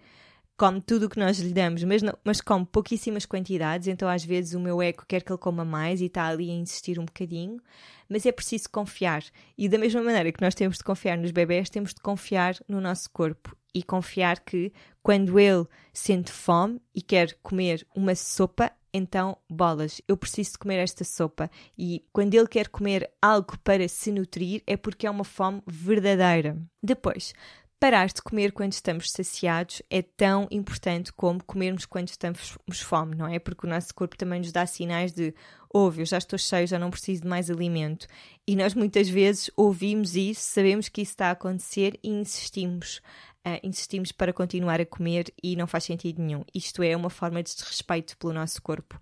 come 0.56 0.80
tudo 0.80 1.06
o 1.06 1.08
que 1.08 1.18
nós 1.18 1.38
lhe 1.38 1.52
damos, 1.52 1.84
mas, 1.84 2.02
não, 2.02 2.16
mas 2.24 2.40
come 2.40 2.64
pouquíssimas 2.64 3.26
quantidades, 3.26 3.88
então 3.88 4.08
às 4.08 4.24
vezes 4.24 4.54
o 4.54 4.60
meu 4.60 4.80
eco 4.80 5.04
quer 5.06 5.22
que 5.22 5.30
ele 5.30 5.38
coma 5.38 5.64
mais 5.64 6.00
e 6.00 6.06
está 6.06 6.26
ali 6.26 6.50
a 6.50 6.54
insistir 6.54 6.98
um 6.98 7.04
bocadinho, 7.04 7.60
mas 8.08 8.24
é 8.24 8.32
preciso 8.32 8.70
confiar. 8.70 9.22
E 9.56 9.68
da 9.68 9.78
mesma 9.78 10.02
maneira 10.02 10.32
que 10.32 10.40
nós 10.40 10.54
temos 10.54 10.78
de 10.78 10.84
confiar 10.84 11.18
nos 11.18 11.30
bebés, 11.30 11.68
temos 11.68 11.92
de 11.92 12.00
confiar 12.00 12.56
no 12.68 12.80
nosso 12.80 13.10
corpo 13.10 13.56
e 13.74 13.82
confiar 13.82 14.40
que 14.40 14.72
quando 15.02 15.38
ele 15.38 15.66
sente 15.92 16.32
fome 16.32 16.80
e 16.94 17.02
quer 17.02 17.36
comer 17.42 17.86
uma 17.94 18.14
sopa, 18.14 18.72
então, 18.94 19.36
bolas, 19.50 20.00
eu 20.08 20.16
preciso 20.16 20.52
de 20.52 20.58
comer 20.58 20.78
esta 20.78 21.04
sopa. 21.04 21.50
E 21.76 22.02
quando 22.10 22.32
ele 22.32 22.46
quer 22.46 22.68
comer 22.68 23.10
algo 23.20 23.58
para 23.58 23.86
se 23.88 24.10
nutrir, 24.10 24.62
é 24.66 24.74
porque 24.74 25.06
é 25.06 25.10
uma 25.10 25.24
fome 25.24 25.62
verdadeira. 25.66 26.56
Depois, 26.82 27.34
parar 27.78 28.06
de 28.08 28.22
comer 28.22 28.52
quando 28.52 28.72
estamos 28.72 29.10
saciados 29.10 29.82
é 29.90 30.00
tão 30.02 30.48
importante 30.50 31.12
como 31.12 31.42
comermos 31.44 31.84
quando 31.84 32.08
estamos 32.08 32.56
fome, 32.82 33.14
não 33.14 33.26
é? 33.26 33.38
Porque 33.38 33.66
o 33.66 33.70
nosso 33.70 33.94
corpo 33.94 34.16
também 34.16 34.40
nos 34.40 34.52
dá 34.52 34.66
sinais 34.66 35.12
de 35.12 35.34
ouve, 35.72 36.02
eu 36.02 36.06
já 36.06 36.18
estou 36.18 36.38
cheio, 36.38 36.66
já 36.66 36.78
não 36.78 36.90
preciso 36.90 37.22
de 37.22 37.28
mais 37.28 37.50
alimento. 37.50 38.06
E 38.46 38.56
nós 38.56 38.74
muitas 38.74 39.08
vezes 39.08 39.50
ouvimos 39.56 40.16
isso, 40.16 40.40
sabemos 40.40 40.88
que 40.88 41.02
isso 41.02 41.12
está 41.12 41.28
a 41.28 41.32
acontecer 41.32 41.98
e 42.02 42.08
insistimos. 42.08 43.00
Uh, 43.46 43.60
insistimos 43.62 44.10
para 44.10 44.32
continuar 44.32 44.80
a 44.80 44.86
comer 44.86 45.32
e 45.40 45.54
não 45.54 45.68
faz 45.68 45.84
sentido 45.84 46.20
nenhum. 46.20 46.42
Isto 46.52 46.82
é 46.82 46.96
uma 46.96 47.10
forma 47.10 47.42
de 47.42 47.54
desrespeito 47.54 48.16
pelo 48.16 48.32
nosso 48.32 48.60
corpo. 48.60 49.00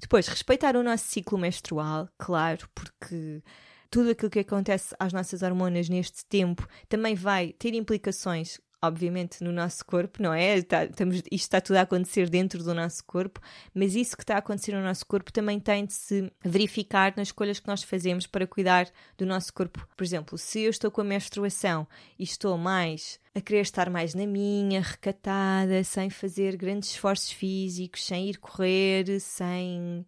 Depois, 0.00 0.28
respeitar 0.28 0.76
o 0.76 0.82
nosso 0.82 1.04
ciclo 1.04 1.36
menstrual, 1.36 2.08
claro, 2.16 2.68
porque 2.74 3.42
tudo 3.92 4.10
aquilo 4.10 4.30
que 4.30 4.38
acontece 4.38 4.94
às 4.98 5.12
nossas 5.12 5.42
hormonas 5.42 5.86
neste 5.86 6.24
tempo 6.24 6.66
também 6.88 7.14
vai 7.14 7.52
ter 7.52 7.74
implicações 7.74 8.58
obviamente, 8.84 9.44
no 9.44 9.52
nosso 9.52 9.86
corpo, 9.86 10.20
não 10.20 10.34
é? 10.34 10.58
Está, 10.58 10.84
estamos, 10.84 11.18
isto 11.18 11.32
está 11.32 11.60
tudo 11.60 11.76
a 11.76 11.82
acontecer 11.82 12.28
dentro 12.28 12.64
do 12.64 12.74
nosso 12.74 13.04
corpo, 13.04 13.40
mas 13.72 13.94
isso 13.94 14.16
que 14.16 14.24
está 14.24 14.34
a 14.34 14.38
acontecer 14.38 14.72
no 14.72 14.82
nosso 14.82 15.06
corpo 15.06 15.32
também 15.32 15.60
tem 15.60 15.86
de 15.86 15.92
se 15.92 16.32
verificar 16.44 17.14
nas 17.16 17.28
escolhas 17.28 17.60
que 17.60 17.68
nós 17.68 17.84
fazemos 17.84 18.26
para 18.26 18.44
cuidar 18.44 18.90
do 19.16 19.24
nosso 19.24 19.52
corpo. 19.52 19.86
Por 19.96 20.02
exemplo, 20.02 20.36
se 20.36 20.62
eu 20.62 20.70
estou 20.70 20.90
com 20.90 21.00
a 21.00 21.04
menstruação 21.04 21.86
e 22.18 22.24
estou 22.24 22.58
mais 22.58 23.20
a 23.36 23.40
querer 23.40 23.60
estar 23.60 23.88
mais 23.88 24.14
na 24.16 24.26
minha, 24.26 24.80
recatada, 24.80 25.84
sem 25.84 26.10
fazer 26.10 26.56
grandes 26.56 26.90
esforços 26.90 27.30
físicos, 27.30 28.04
sem 28.04 28.28
ir 28.28 28.38
correr, 28.38 29.20
sem 29.20 30.04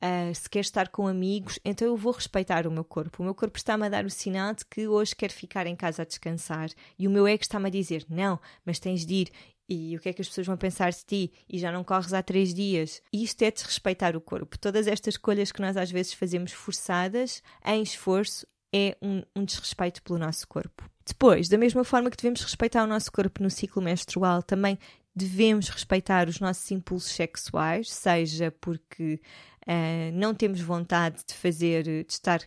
Uh, 0.00 0.32
se 0.32 0.48
quer 0.48 0.60
estar 0.60 0.88
com 0.88 1.08
amigos, 1.08 1.58
então 1.64 1.88
eu 1.88 1.96
vou 1.96 2.12
respeitar 2.12 2.66
o 2.66 2.70
meu 2.70 2.84
corpo. 2.84 3.20
O 3.20 3.24
meu 3.24 3.34
corpo 3.34 3.58
está-me 3.58 3.86
a 3.86 3.88
dar 3.88 4.04
o 4.04 4.10
sinal 4.10 4.54
de 4.54 4.64
que 4.64 4.86
hoje 4.86 5.16
quer 5.16 5.30
ficar 5.32 5.66
em 5.66 5.74
casa 5.74 6.02
a 6.02 6.04
descansar. 6.04 6.70
E 6.96 7.08
o 7.08 7.10
meu 7.10 7.26
ego 7.26 7.42
está-me 7.42 7.66
a 7.66 7.70
dizer: 7.70 8.06
não, 8.08 8.38
mas 8.64 8.78
tens 8.78 9.04
de 9.04 9.14
ir. 9.14 9.30
E 9.68 9.96
o 9.96 10.00
que 10.00 10.08
é 10.08 10.12
que 10.12 10.22
as 10.22 10.28
pessoas 10.28 10.46
vão 10.46 10.56
pensar 10.56 10.90
de 10.90 11.04
ti? 11.04 11.32
E 11.48 11.58
já 11.58 11.70
não 11.70 11.84
corres 11.84 12.12
há 12.12 12.22
três 12.22 12.54
dias. 12.54 13.02
Isto 13.12 13.42
é 13.42 13.50
desrespeitar 13.50 14.16
o 14.16 14.20
corpo. 14.20 14.58
Todas 14.58 14.86
estas 14.86 15.14
escolhas 15.14 15.52
que 15.52 15.60
nós 15.60 15.76
às 15.76 15.90
vezes 15.90 16.14
fazemos 16.14 16.52
forçadas, 16.52 17.42
em 17.66 17.82
esforço, 17.82 18.46
é 18.72 18.96
um, 19.02 19.22
um 19.36 19.44
desrespeito 19.44 20.02
pelo 20.02 20.18
nosso 20.18 20.46
corpo. 20.46 20.88
Depois, 21.06 21.48
da 21.48 21.58
mesma 21.58 21.84
forma 21.84 22.10
que 22.10 22.16
devemos 22.16 22.40
respeitar 22.42 22.84
o 22.84 22.86
nosso 22.86 23.10
corpo 23.10 23.42
no 23.42 23.50
ciclo 23.50 23.82
menstrual, 23.82 24.42
também 24.42 24.78
devemos 25.14 25.68
respeitar 25.68 26.28
os 26.28 26.38
nossos 26.38 26.70
impulsos 26.70 27.10
sexuais, 27.10 27.90
seja 27.92 28.50
porque 28.60 29.20
uh, 29.68 30.12
não 30.12 30.34
temos 30.34 30.60
vontade 30.60 31.22
de 31.26 31.34
fazer, 31.34 31.82
de 31.82 32.06
estar 32.08 32.40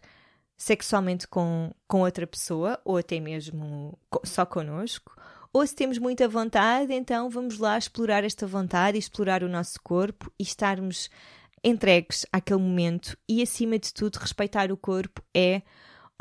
sexualmente 0.57 1.27
com, 1.27 1.71
com 1.87 2.01
outra 2.01 2.25
pessoa, 2.27 2.79
ou 2.83 2.97
até 2.97 3.19
mesmo 3.19 3.97
só 4.23 4.45
connosco, 4.45 5.15
ou 5.53 5.65
se 5.65 5.75
temos 5.75 5.97
muita 5.97 6.27
vontade, 6.27 6.93
então 6.93 7.29
vamos 7.29 7.59
lá 7.59 7.77
explorar 7.77 8.23
esta 8.23 8.47
vontade, 8.47 8.97
explorar 8.97 9.43
o 9.43 9.49
nosso 9.49 9.81
corpo 9.83 10.31
e 10.39 10.43
estarmos 10.43 11.09
entregues 11.63 12.25
àquele 12.31 12.59
momento. 12.59 13.17
E, 13.27 13.41
acima 13.41 13.77
de 13.77 13.93
tudo, 13.93 14.17
respeitar 14.17 14.71
o 14.71 14.77
corpo 14.77 15.21
é 15.35 15.61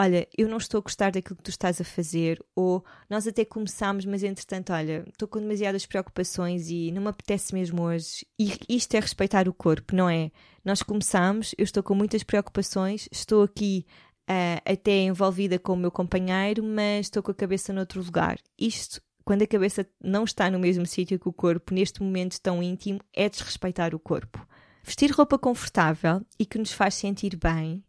olha, 0.00 0.26
eu 0.36 0.48
não 0.48 0.56
estou 0.56 0.78
a 0.78 0.80
gostar 0.80 1.12
daquilo 1.12 1.36
que 1.36 1.42
tu 1.42 1.50
estás 1.50 1.78
a 1.78 1.84
fazer, 1.84 2.42
ou 2.56 2.82
nós 3.08 3.26
até 3.26 3.44
começámos, 3.44 4.06
mas 4.06 4.22
entretanto, 4.22 4.72
olha, 4.72 5.04
estou 5.06 5.28
com 5.28 5.38
demasiadas 5.38 5.84
preocupações 5.84 6.70
e 6.70 6.90
não 6.90 7.02
me 7.02 7.08
apetece 7.08 7.52
mesmo 7.52 7.82
hoje. 7.82 8.26
E 8.38 8.58
isto 8.66 8.94
é 8.94 9.00
respeitar 9.00 9.46
o 9.46 9.52
corpo, 9.52 9.94
não 9.94 10.08
é? 10.08 10.30
Nós 10.64 10.82
começámos, 10.82 11.54
eu 11.58 11.64
estou 11.64 11.82
com 11.82 11.94
muitas 11.94 12.22
preocupações, 12.22 13.10
estou 13.12 13.42
aqui 13.42 13.84
uh, 14.22 14.72
até 14.72 15.02
envolvida 15.02 15.58
com 15.58 15.74
o 15.74 15.76
meu 15.76 15.90
companheiro, 15.90 16.64
mas 16.64 17.06
estou 17.06 17.22
com 17.22 17.32
a 17.32 17.34
cabeça 17.34 17.70
noutro 17.70 18.02
lugar. 18.02 18.38
Isto 18.58 19.02
quando 19.22 19.42
a 19.42 19.46
cabeça 19.46 19.86
não 20.02 20.24
está 20.24 20.50
no 20.50 20.58
mesmo 20.58 20.86
sítio 20.86 21.18
que 21.18 21.28
o 21.28 21.32
corpo, 21.32 21.74
neste 21.74 22.02
momento 22.02 22.40
tão 22.40 22.62
íntimo, 22.62 23.00
é 23.14 23.28
desrespeitar 23.28 23.94
o 23.94 23.98
corpo. 23.98 24.44
Vestir 24.82 25.10
roupa 25.10 25.38
confortável 25.38 26.22
e 26.38 26.46
que 26.46 26.58
nos 26.58 26.72
faz 26.72 26.94
sentir 26.94 27.36
bem 27.36 27.84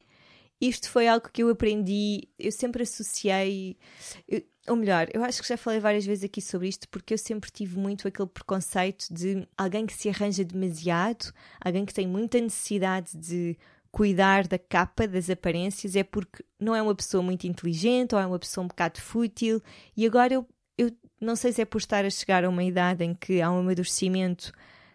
isto 0.61 0.89
foi 0.89 1.07
algo 1.07 1.27
que 1.33 1.41
eu 1.41 1.49
aprendi, 1.49 2.29
eu 2.37 2.51
sempre 2.51 2.83
associei, 2.83 3.75
eu, 4.27 4.43
ou 4.67 4.75
melhor, 4.75 5.07
eu 5.11 5.23
acho 5.23 5.41
que 5.41 5.47
já 5.47 5.57
falei 5.57 5.79
várias 5.79 6.05
vezes 6.05 6.23
aqui 6.23 6.39
sobre 6.39 6.67
isto, 6.67 6.87
porque 6.89 7.15
eu 7.15 7.17
sempre 7.17 7.49
tive 7.49 7.79
muito 7.79 8.07
aquele 8.07 8.29
preconceito 8.29 9.11
de 9.11 9.47
alguém 9.57 9.87
que 9.87 9.93
se 9.93 10.07
arranja 10.07 10.43
demasiado, 10.43 11.33
alguém 11.59 11.83
que 11.83 11.93
tem 11.93 12.07
muita 12.07 12.39
necessidade 12.39 13.17
de 13.17 13.57
cuidar 13.91 14.47
da 14.47 14.57
capa, 14.57 15.07
das 15.07 15.29
aparências, 15.29 15.95
é 15.95 16.03
porque 16.03 16.45
não 16.59 16.75
é 16.75 16.81
uma 16.81 16.95
pessoa 16.95 17.23
muito 17.23 17.45
inteligente 17.45 18.13
ou 18.13 18.21
é 18.21 18.25
uma 18.25 18.39
pessoa 18.39 18.63
um 18.63 18.67
bocado 18.67 19.01
fútil. 19.01 19.61
E 19.97 20.05
agora 20.05 20.33
eu, 20.33 20.47
eu 20.77 20.91
não 21.19 21.35
sei 21.35 21.51
se 21.51 21.61
é 21.61 21.65
por 21.65 21.79
estar 21.79 22.05
a 22.05 22.09
chegar 22.09 22.45
a 22.45 22.49
uma 22.49 22.63
idade 22.63 23.03
em 23.03 23.13
que 23.13 23.41
há 23.41 23.51
um 23.51 23.59
amadurecimento 23.59 24.53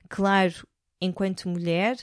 claro 0.08 0.66
enquanto 1.00 1.48
mulher, 1.48 1.96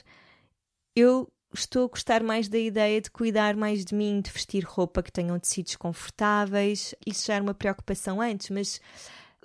eu 0.94 1.28
estou 1.54 1.84
a 1.84 1.88
gostar 1.88 2.22
mais 2.22 2.48
da 2.48 2.58
ideia 2.58 3.00
de 3.00 3.10
cuidar 3.10 3.56
mais 3.56 3.84
de 3.84 3.94
mim, 3.94 4.20
de 4.20 4.30
vestir 4.30 4.64
roupa 4.64 5.02
que 5.02 5.12
tenham 5.12 5.38
tecidos 5.38 5.76
confortáveis. 5.76 6.94
Isso 7.06 7.26
já 7.26 7.34
era 7.34 7.42
uma 7.42 7.54
preocupação 7.54 8.20
antes, 8.20 8.50
mas 8.50 8.80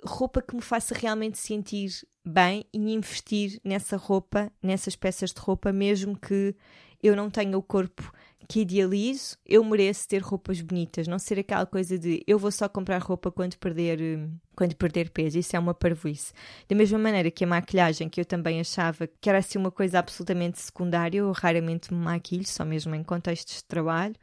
roupa 0.04 0.42
que 0.42 0.54
me 0.54 0.62
faça 0.62 0.94
realmente 0.94 1.38
sentir 1.38 1.90
bem 2.24 2.64
e 2.72 2.78
investir 2.92 3.60
nessa 3.64 3.96
roupa, 3.96 4.52
nessas 4.62 4.96
peças 4.96 5.32
de 5.32 5.40
roupa, 5.40 5.72
mesmo 5.72 6.18
que 6.18 6.54
eu 7.02 7.16
não 7.16 7.30
tenha 7.30 7.56
o 7.56 7.62
corpo 7.62 8.12
que 8.50 8.62
idealizo, 8.62 9.36
eu 9.46 9.62
mereço 9.62 10.08
ter 10.08 10.20
roupas 10.20 10.60
bonitas, 10.60 11.06
não 11.06 11.20
ser 11.20 11.38
aquela 11.38 11.64
coisa 11.64 11.96
de 11.96 12.20
eu 12.26 12.36
vou 12.36 12.50
só 12.50 12.68
comprar 12.68 13.00
roupa 13.00 13.30
quando 13.30 13.56
perder, 13.56 14.28
quando 14.56 14.74
perder 14.74 15.10
peso. 15.10 15.38
Isso 15.38 15.54
é 15.54 15.58
uma 15.58 15.72
parvoíce. 15.72 16.32
Da 16.68 16.74
mesma 16.74 16.98
maneira 16.98 17.30
que 17.30 17.44
a 17.44 17.46
maquilhagem, 17.46 18.08
que 18.08 18.20
eu 18.20 18.24
também 18.24 18.58
achava 18.60 19.06
que 19.20 19.28
era 19.28 19.38
assim 19.38 19.56
uma 19.56 19.70
coisa 19.70 20.00
absolutamente 20.00 20.58
secundária, 20.60 21.18
eu 21.18 21.30
raramente 21.30 21.94
me 21.94 22.00
maquilho, 22.00 22.44
só 22.44 22.64
mesmo 22.64 22.92
em 22.92 23.04
contextos 23.04 23.58
de 23.58 23.64
trabalho. 23.64 24.16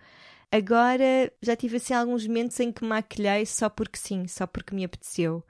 Agora 0.52 1.32
já 1.42 1.56
tive 1.56 1.78
assim 1.78 1.94
alguns 1.94 2.28
momentos 2.28 2.60
em 2.60 2.70
que 2.70 2.84
maquilhei 2.84 3.46
só 3.46 3.70
porque 3.70 3.98
sim, 3.98 4.28
só 4.28 4.46
porque 4.46 4.76
me 4.76 4.84
apeteceu. 4.84 5.42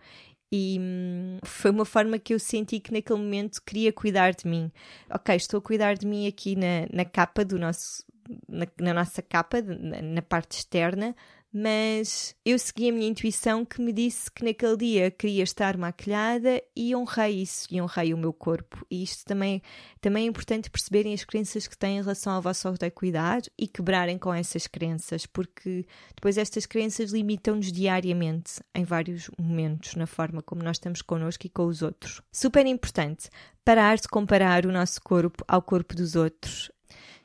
E 0.52 0.78
hum, 0.80 1.40
foi 1.44 1.72
uma 1.72 1.84
forma 1.84 2.18
que 2.20 2.34
eu 2.34 2.40
senti 2.40 2.80
que 2.80 2.94
naquele 2.94 3.20
momento 3.20 3.62
queria 3.66 3.92
cuidar 3.92 4.34
de 4.34 4.48
mim. 4.48 4.72
Ok, 5.10 5.36
estou 5.36 5.58
a 5.58 5.62
cuidar 5.62 5.96
de 5.96 6.06
mim 6.08 6.28
aqui 6.28 6.56
na, 6.56 6.88
na 6.92 7.06
capa 7.06 7.44
do 7.44 7.60
nosso. 7.60 8.06
Na, 8.48 8.68
na 8.80 8.94
nossa 8.94 9.22
capa, 9.22 9.62
na, 9.62 10.02
na 10.02 10.22
parte 10.22 10.58
externa, 10.58 11.16
mas 11.52 12.36
eu 12.46 12.60
segui 12.60 12.90
a 12.90 12.92
minha 12.92 13.08
intuição 13.08 13.66
que 13.66 13.82
me 13.82 13.94
disse 13.94 14.30
que 14.30 14.44
naquele 14.44 14.78
dia 14.78 15.10
queria 15.10 15.44
estar 15.44 15.78
maquilhada 15.78 16.62
e 16.76 16.96
honrei 16.96 17.42
isso 17.42 17.68
e 17.72 17.82
honrei 17.82 18.13
o 18.13 18.18
meu 18.18 18.34
corpo. 18.34 18.86
E 18.92 19.02
isto 19.02 19.26
também, 19.26 19.62
também 20.02 20.26
é 20.26 20.28
importante 20.28 20.70
perceberem 20.70 21.13
as 21.13 21.24
crenças 21.24 21.66
que 21.66 21.78
têm 21.78 21.98
em 21.98 22.02
relação 22.02 22.34
ao 22.34 22.42
vosso 22.42 22.68
autocuidado 22.68 23.50
e 23.58 23.68
quebrarem 23.68 24.18
com 24.18 24.34
essas 24.34 24.68
crenças, 24.68 25.26
porque 25.26 25.86
depois 26.16 26.38
estas 26.38 26.66
crenças 26.66 27.12
limitam-nos 27.12 27.72
diariamente 27.72 28.62
em 28.76 28.84
vários 28.84 29.30
momentos 29.40 29.96
na 29.96 30.06
forma 30.06 30.42
como 30.42 30.62
nós 30.62 30.78
estamos 30.78 31.02
connosco 31.02 31.48
e 31.48 31.50
com 31.50 31.66
os 31.66 31.82
outros. 31.82 32.22
Super 32.32 32.66
importante 32.66 33.30
parar 33.63 33.98
de 33.98 34.08
comparar 34.08 34.66
o 34.66 34.72
nosso 34.72 35.02
corpo 35.02 35.44
ao 35.48 35.62
corpo 35.62 35.96
dos 35.96 36.16
outros 36.16 36.72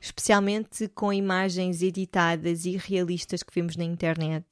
especialmente 0.03 0.89
com 0.89 1.13
imagens 1.13 1.81
editadas 1.81 2.65
e 2.65 2.75
realistas 2.75 3.41
que 3.41 3.55
vemos 3.55 3.77
na 3.77 3.85
internet 3.85 4.45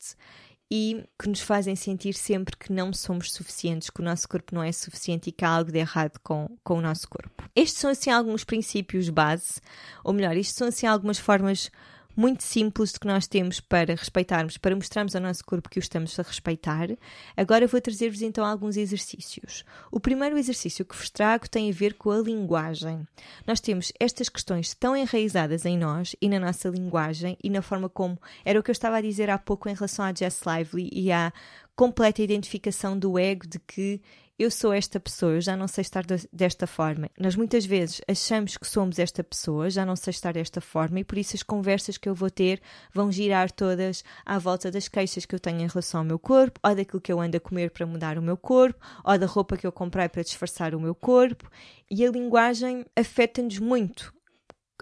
e 0.71 1.03
que 1.19 1.27
nos 1.27 1.41
fazem 1.41 1.75
sentir 1.75 2.13
sempre 2.13 2.55
que 2.55 2.71
não 2.71 2.93
somos 2.93 3.33
suficientes, 3.33 3.89
que 3.89 3.99
o 3.99 4.03
nosso 4.03 4.29
corpo 4.29 4.55
não 4.55 4.63
é 4.63 4.71
suficiente 4.71 5.27
e 5.27 5.31
que 5.33 5.43
há 5.43 5.49
algo 5.49 5.69
de 5.69 5.79
errado 5.79 6.17
com, 6.23 6.47
com 6.63 6.77
o 6.77 6.81
nosso 6.81 7.09
corpo. 7.09 7.43
Estes 7.53 7.81
são 7.81 7.91
assim 7.91 8.09
alguns 8.09 8.45
princípios 8.45 9.09
base, 9.09 9.59
ou 10.05 10.13
melhor, 10.13 10.37
isto 10.37 10.57
são 10.57 10.69
assim 10.69 10.87
algumas 10.87 11.19
formas 11.19 11.69
muito 12.15 12.43
simples 12.43 12.91
de 12.91 12.99
que 12.99 13.07
nós 13.07 13.27
temos 13.27 13.59
para 13.59 13.95
respeitarmos, 13.95 14.57
para 14.57 14.75
mostrarmos 14.75 15.15
ao 15.15 15.21
nosso 15.21 15.43
corpo 15.45 15.69
que 15.69 15.79
o 15.79 15.81
estamos 15.81 16.19
a 16.19 16.23
respeitar. 16.23 16.89
Agora 17.35 17.67
vou 17.67 17.81
trazer-vos 17.81 18.21
então 18.21 18.45
alguns 18.45 18.77
exercícios. 18.77 19.63
O 19.91 19.99
primeiro 19.99 20.37
exercício 20.37 20.85
que 20.85 20.95
vos 20.95 21.09
trago 21.09 21.49
tem 21.49 21.69
a 21.69 21.73
ver 21.73 21.95
com 21.95 22.11
a 22.11 22.19
linguagem. 22.19 23.05
Nós 23.45 23.59
temos 23.59 23.91
estas 23.99 24.29
questões 24.29 24.73
tão 24.73 24.95
enraizadas 24.95 25.65
em 25.65 25.77
nós 25.77 26.15
e 26.21 26.29
na 26.29 26.39
nossa 26.39 26.69
linguagem 26.69 27.37
e 27.43 27.49
na 27.49 27.61
forma 27.61 27.89
como 27.89 28.19
era 28.43 28.59
o 28.59 28.63
que 28.63 28.69
eu 28.69 28.73
estava 28.73 28.97
a 28.97 29.01
dizer 29.01 29.29
há 29.29 29.37
pouco 29.37 29.69
em 29.69 29.73
relação 29.73 30.05
à 30.05 30.13
Jess 30.13 30.41
Lively 30.45 30.89
e 30.91 31.11
à 31.11 31.31
completa 31.75 32.21
identificação 32.21 32.97
do 32.97 33.17
ego 33.17 33.47
de 33.47 33.59
que 33.59 34.01
eu 34.37 34.49
sou 34.49 34.73
esta 34.73 34.99
pessoa, 34.99 35.33
eu 35.33 35.41
já 35.41 35.55
não 35.55 35.67
sei 35.67 35.81
estar 35.81 36.03
desta 36.31 36.65
forma. 36.65 37.09
Nós 37.19 37.35
muitas 37.35 37.65
vezes 37.65 38.01
achamos 38.07 38.57
que 38.57 38.67
somos 38.67 38.97
esta 38.97 39.23
pessoa, 39.23 39.69
já 39.69 39.85
não 39.85 39.95
sei 39.95 40.11
estar 40.11 40.33
desta 40.33 40.59
forma, 40.59 40.99
e 40.99 41.03
por 41.03 41.17
isso 41.17 41.35
as 41.35 41.43
conversas 41.43 41.97
que 41.97 42.09
eu 42.09 42.15
vou 42.15 42.29
ter 42.29 42.61
vão 42.93 43.11
girar 43.11 43.51
todas 43.51 44.03
à 44.25 44.39
volta 44.39 44.71
das 44.71 44.87
queixas 44.87 45.25
que 45.25 45.35
eu 45.35 45.39
tenho 45.39 45.61
em 45.61 45.67
relação 45.67 46.01
ao 46.01 46.05
meu 46.05 46.17
corpo, 46.17 46.59
ou 46.63 46.75
daquilo 46.75 47.01
que 47.01 47.11
eu 47.11 47.19
ando 47.19 47.37
a 47.37 47.39
comer 47.39 47.71
para 47.71 47.85
mudar 47.85 48.17
o 48.17 48.21
meu 48.21 48.37
corpo, 48.37 48.79
ou 49.03 49.17
da 49.17 49.25
roupa 49.25 49.57
que 49.57 49.67
eu 49.67 49.71
comprei 49.71 50.09
para 50.09 50.23
disfarçar 50.23 50.73
o 50.73 50.79
meu 50.79 50.95
corpo. 50.95 51.49
E 51.89 52.05
a 52.05 52.11
linguagem 52.11 52.85
afeta-nos 52.95 53.59
muito 53.59 54.13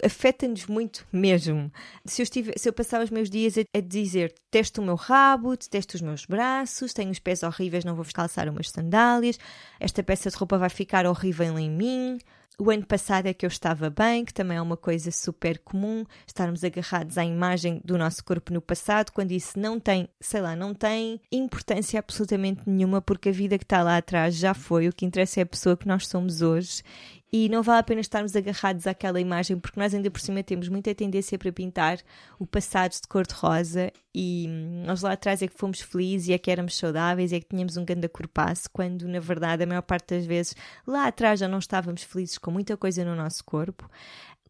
afeta-nos 0.03 0.65
muito 0.65 1.05
mesmo. 1.11 1.71
Se 2.05 2.21
eu, 2.21 2.23
estive, 2.23 2.53
se 2.57 2.67
eu 2.67 2.73
passava 2.73 3.03
os 3.03 3.09
meus 3.09 3.29
dias 3.29 3.57
a, 3.57 3.61
a 3.77 3.81
dizer 3.81 4.33
detesto 4.51 4.81
o 4.81 4.85
meu 4.85 4.95
rabo, 4.95 5.51
detesto 5.51 5.95
os 5.95 6.01
meus 6.01 6.25
braços, 6.25 6.93
tenho 6.93 7.11
os 7.11 7.19
pés 7.19 7.43
horríveis, 7.43 7.85
não 7.85 7.95
vou 7.95 8.05
calçar 8.13 8.49
umas 8.49 8.69
sandálias, 8.69 9.39
esta 9.79 10.03
peça 10.03 10.29
de 10.29 10.35
roupa 10.35 10.57
vai 10.57 10.69
ficar 10.69 11.05
horrível 11.05 11.57
em 11.57 11.69
mim. 11.69 12.19
O 12.61 12.69
ano 12.69 12.85
passado 12.85 13.25
é 13.25 13.33
que 13.33 13.45
eu 13.45 13.47
estava 13.47 13.89
bem, 13.89 14.25
que 14.25 14.33
também 14.33 14.57
é 14.57 14.61
uma 14.61 14.75
coisa 14.75 15.11
super 15.11 15.59
comum, 15.59 16.03
estarmos 16.27 16.61
agarrados 16.61 17.17
à 17.17 17.23
imagem 17.23 17.79
do 17.85 17.97
nosso 17.97 18.21
corpo 18.21 18.51
no 18.51 18.59
passado, 18.59 19.13
quando 19.13 19.31
isso 19.31 19.57
não 19.57 19.79
tem, 19.79 20.09
sei 20.19 20.41
lá, 20.41 20.57
não 20.57 20.73
tem 20.73 21.21
importância 21.31 21.97
absolutamente 21.97 22.63
nenhuma, 22.65 23.01
porque 23.01 23.29
a 23.29 23.31
vida 23.31 23.57
que 23.57 23.63
está 23.63 23.81
lá 23.81 23.95
atrás 23.95 24.35
já 24.35 24.53
foi, 24.53 24.89
o 24.89 24.93
que 24.93 25.05
interessa 25.05 25.39
é 25.39 25.43
a 25.43 25.45
pessoa 25.45 25.77
que 25.77 25.87
nós 25.87 26.05
somos 26.05 26.41
hoje 26.41 26.83
e 27.31 27.47
não 27.47 27.61
vale 27.61 27.79
a 27.79 27.83
pena 27.83 28.01
estarmos 28.01 28.35
agarrados 28.35 28.87
àquela 28.87 29.19
imagem, 29.19 29.59
porque 29.59 29.79
nós 29.79 29.93
ainda 29.93 30.09
por 30.09 30.19
cima 30.19 30.41
temos 30.41 30.67
muita 30.67 30.93
tendência 30.95 31.37
para 31.37 31.51
pintar 31.51 31.99
o 32.39 32.47
passado 32.47 32.91
de 32.91 33.07
cor-de-rosa 33.07 33.91
e 34.13 34.47
nós 34.85 35.01
lá 35.01 35.13
atrás 35.13 35.41
é 35.41 35.47
que 35.47 35.55
fomos 35.55 35.79
felizes 35.79 36.27
e 36.29 36.33
é 36.33 36.37
que 36.39 36.49
éramos 36.49 36.75
saudáveis 36.75 37.31
e 37.31 37.35
é 37.35 37.39
que 37.39 37.47
tínhamos 37.47 37.77
um 37.77 37.85
grande 37.85 38.09
corpaço, 38.09 38.69
quando 38.73 39.07
na 39.07 39.19
verdade 39.19 39.63
a 39.63 39.67
maior 39.67 39.83
parte 39.83 40.15
das 40.15 40.25
vezes 40.25 40.55
lá 40.87 41.07
atrás 41.07 41.39
já 41.39 41.47
não 41.47 41.59
estávamos 41.59 42.01
felizes 42.01 42.37
com 42.39 42.49
muita 42.49 42.75
coisa 42.75 43.05
no 43.05 43.15
nosso 43.15 43.43
corpo. 43.45 43.87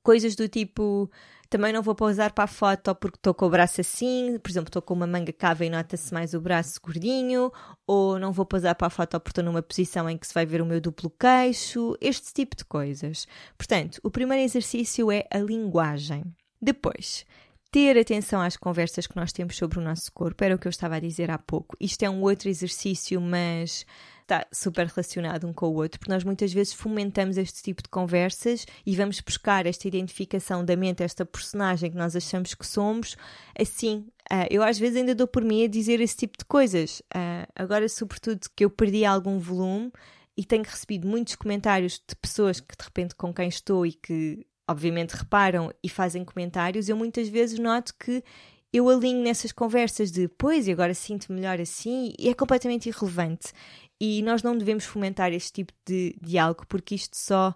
Coisas 0.01 0.33
do 0.35 0.47
tipo 0.47 1.11
também 1.49 1.73
não 1.73 1.81
vou 1.81 1.95
pousar 1.95 2.31
para 2.31 2.43
a 2.43 2.47
foto 2.47 2.93
porque 2.95 3.17
estou 3.17 3.33
com 3.33 3.45
o 3.45 3.49
braço 3.49 3.81
assim, 3.81 4.37
por 4.37 4.51
exemplo, 4.51 4.69
estou 4.69 4.81
com 4.81 4.93
uma 4.93 5.07
manga 5.07 5.33
cava 5.33 5.65
e 5.65 5.69
nota-se 5.69 6.13
mais 6.13 6.33
o 6.33 6.41
braço 6.41 6.79
gordinho, 6.81 7.51
ou 7.87 8.19
não 8.19 8.31
vou 8.31 8.45
pousar 8.45 8.75
para 8.75 8.87
a 8.87 8.89
foto 8.89 9.19
porque 9.19 9.31
estou 9.31 9.43
numa 9.43 9.61
posição 9.61 10.09
em 10.09 10.17
que 10.17 10.27
se 10.27 10.33
vai 10.33 10.45
ver 10.45 10.61
o 10.61 10.65
meu 10.65 10.79
duplo 10.79 11.09
queixo, 11.09 11.97
este 11.99 12.33
tipo 12.33 12.55
de 12.55 12.63
coisas. 12.65 13.25
Portanto, 13.57 13.99
o 14.03 14.11
primeiro 14.11 14.43
exercício 14.43 15.11
é 15.11 15.25
a 15.31 15.39
linguagem. 15.39 16.23
Depois, 16.61 17.25
ter 17.71 17.97
atenção 17.97 18.41
às 18.41 18.57
conversas 18.57 19.07
que 19.07 19.15
nós 19.15 19.31
temos 19.31 19.57
sobre 19.57 19.79
o 19.79 19.81
nosso 19.81 20.11
corpo, 20.11 20.43
era 20.43 20.55
o 20.55 20.59
que 20.59 20.67
eu 20.67 20.71
estava 20.71 20.95
a 20.95 20.99
dizer 20.99 21.31
há 21.31 21.37
pouco. 21.37 21.75
Isto 21.79 22.03
é 22.03 22.09
um 22.09 22.21
outro 22.21 22.49
exercício, 22.49 23.19
mas 23.19 23.85
está 24.29 24.47
super 24.51 24.85
relacionado 24.85 25.47
um 25.47 25.53
com 25.53 25.67
o 25.67 25.73
outro, 25.73 25.99
porque 25.99 26.11
nós 26.11 26.23
muitas 26.23 26.53
vezes 26.53 26.73
fomentamos 26.73 27.37
este 27.37 27.63
tipo 27.63 27.81
de 27.81 27.89
conversas 27.89 28.65
e 28.85 28.95
vamos 28.95 29.19
buscar 29.19 29.65
esta 29.65 29.87
identificação 29.87 30.63
da 30.63 30.75
mente, 30.75 31.01
esta 31.01 31.25
personagem 31.25 31.89
que 31.89 31.97
nós 31.97 32.15
achamos 32.15 32.53
que 32.53 32.65
somos, 32.65 33.17
assim. 33.59 34.07
Uh, 34.31 34.45
eu 34.51 34.61
às 34.61 34.77
vezes 34.77 34.97
ainda 34.97 35.15
dou 35.15 35.27
por 35.27 35.43
mim 35.43 35.63
a 35.63 35.67
dizer 35.67 35.99
esse 35.99 36.15
tipo 36.15 36.37
de 36.37 36.45
coisas. 36.45 36.99
Uh, 37.15 37.49
agora, 37.55 37.89
sobretudo, 37.89 38.41
que 38.55 38.63
eu 38.63 38.69
perdi 38.69 39.03
algum 39.03 39.39
volume 39.39 39.91
e 40.37 40.45
tenho 40.45 40.63
recebido 40.63 41.07
muitos 41.07 41.35
comentários 41.35 41.93
de 42.07 42.15
pessoas 42.15 42.59
que 42.59 42.77
de 42.77 42.83
repente 42.83 43.15
com 43.15 43.33
quem 43.33 43.49
estou 43.49 43.85
e 43.85 43.93
que 43.93 44.45
obviamente 44.69 45.13
reparam 45.13 45.73
e 45.83 45.89
fazem 45.89 46.23
comentários, 46.23 46.87
eu 46.87 46.95
muitas 46.95 47.27
vezes 47.27 47.57
noto 47.57 47.95
que 47.99 48.23
eu 48.71 48.87
alinho 48.87 49.23
nessas 49.23 49.51
conversas 49.51 50.11
de 50.11 50.27
pois, 50.27 50.67
e 50.67 50.71
agora 50.71 50.93
sinto 50.93 51.33
melhor 51.33 51.59
assim, 51.59 52.13
e 52.19 52.29
é 52.29 52.33
completamente 52.35 52.87
irrelevante. 52.87 53.51
E 53.99 54.21
nós 54.21 54.41
não 54.41 54.57
devemos 54.57 54.85
fomentar 54.85 55.33
este 55.33 55.51
tipo 55.51 55.73
de 55.85 56.15
diálogo, 56.21 56.65
porque 56.67 56.95
isto 56.95 57.17
só 57.17 57.53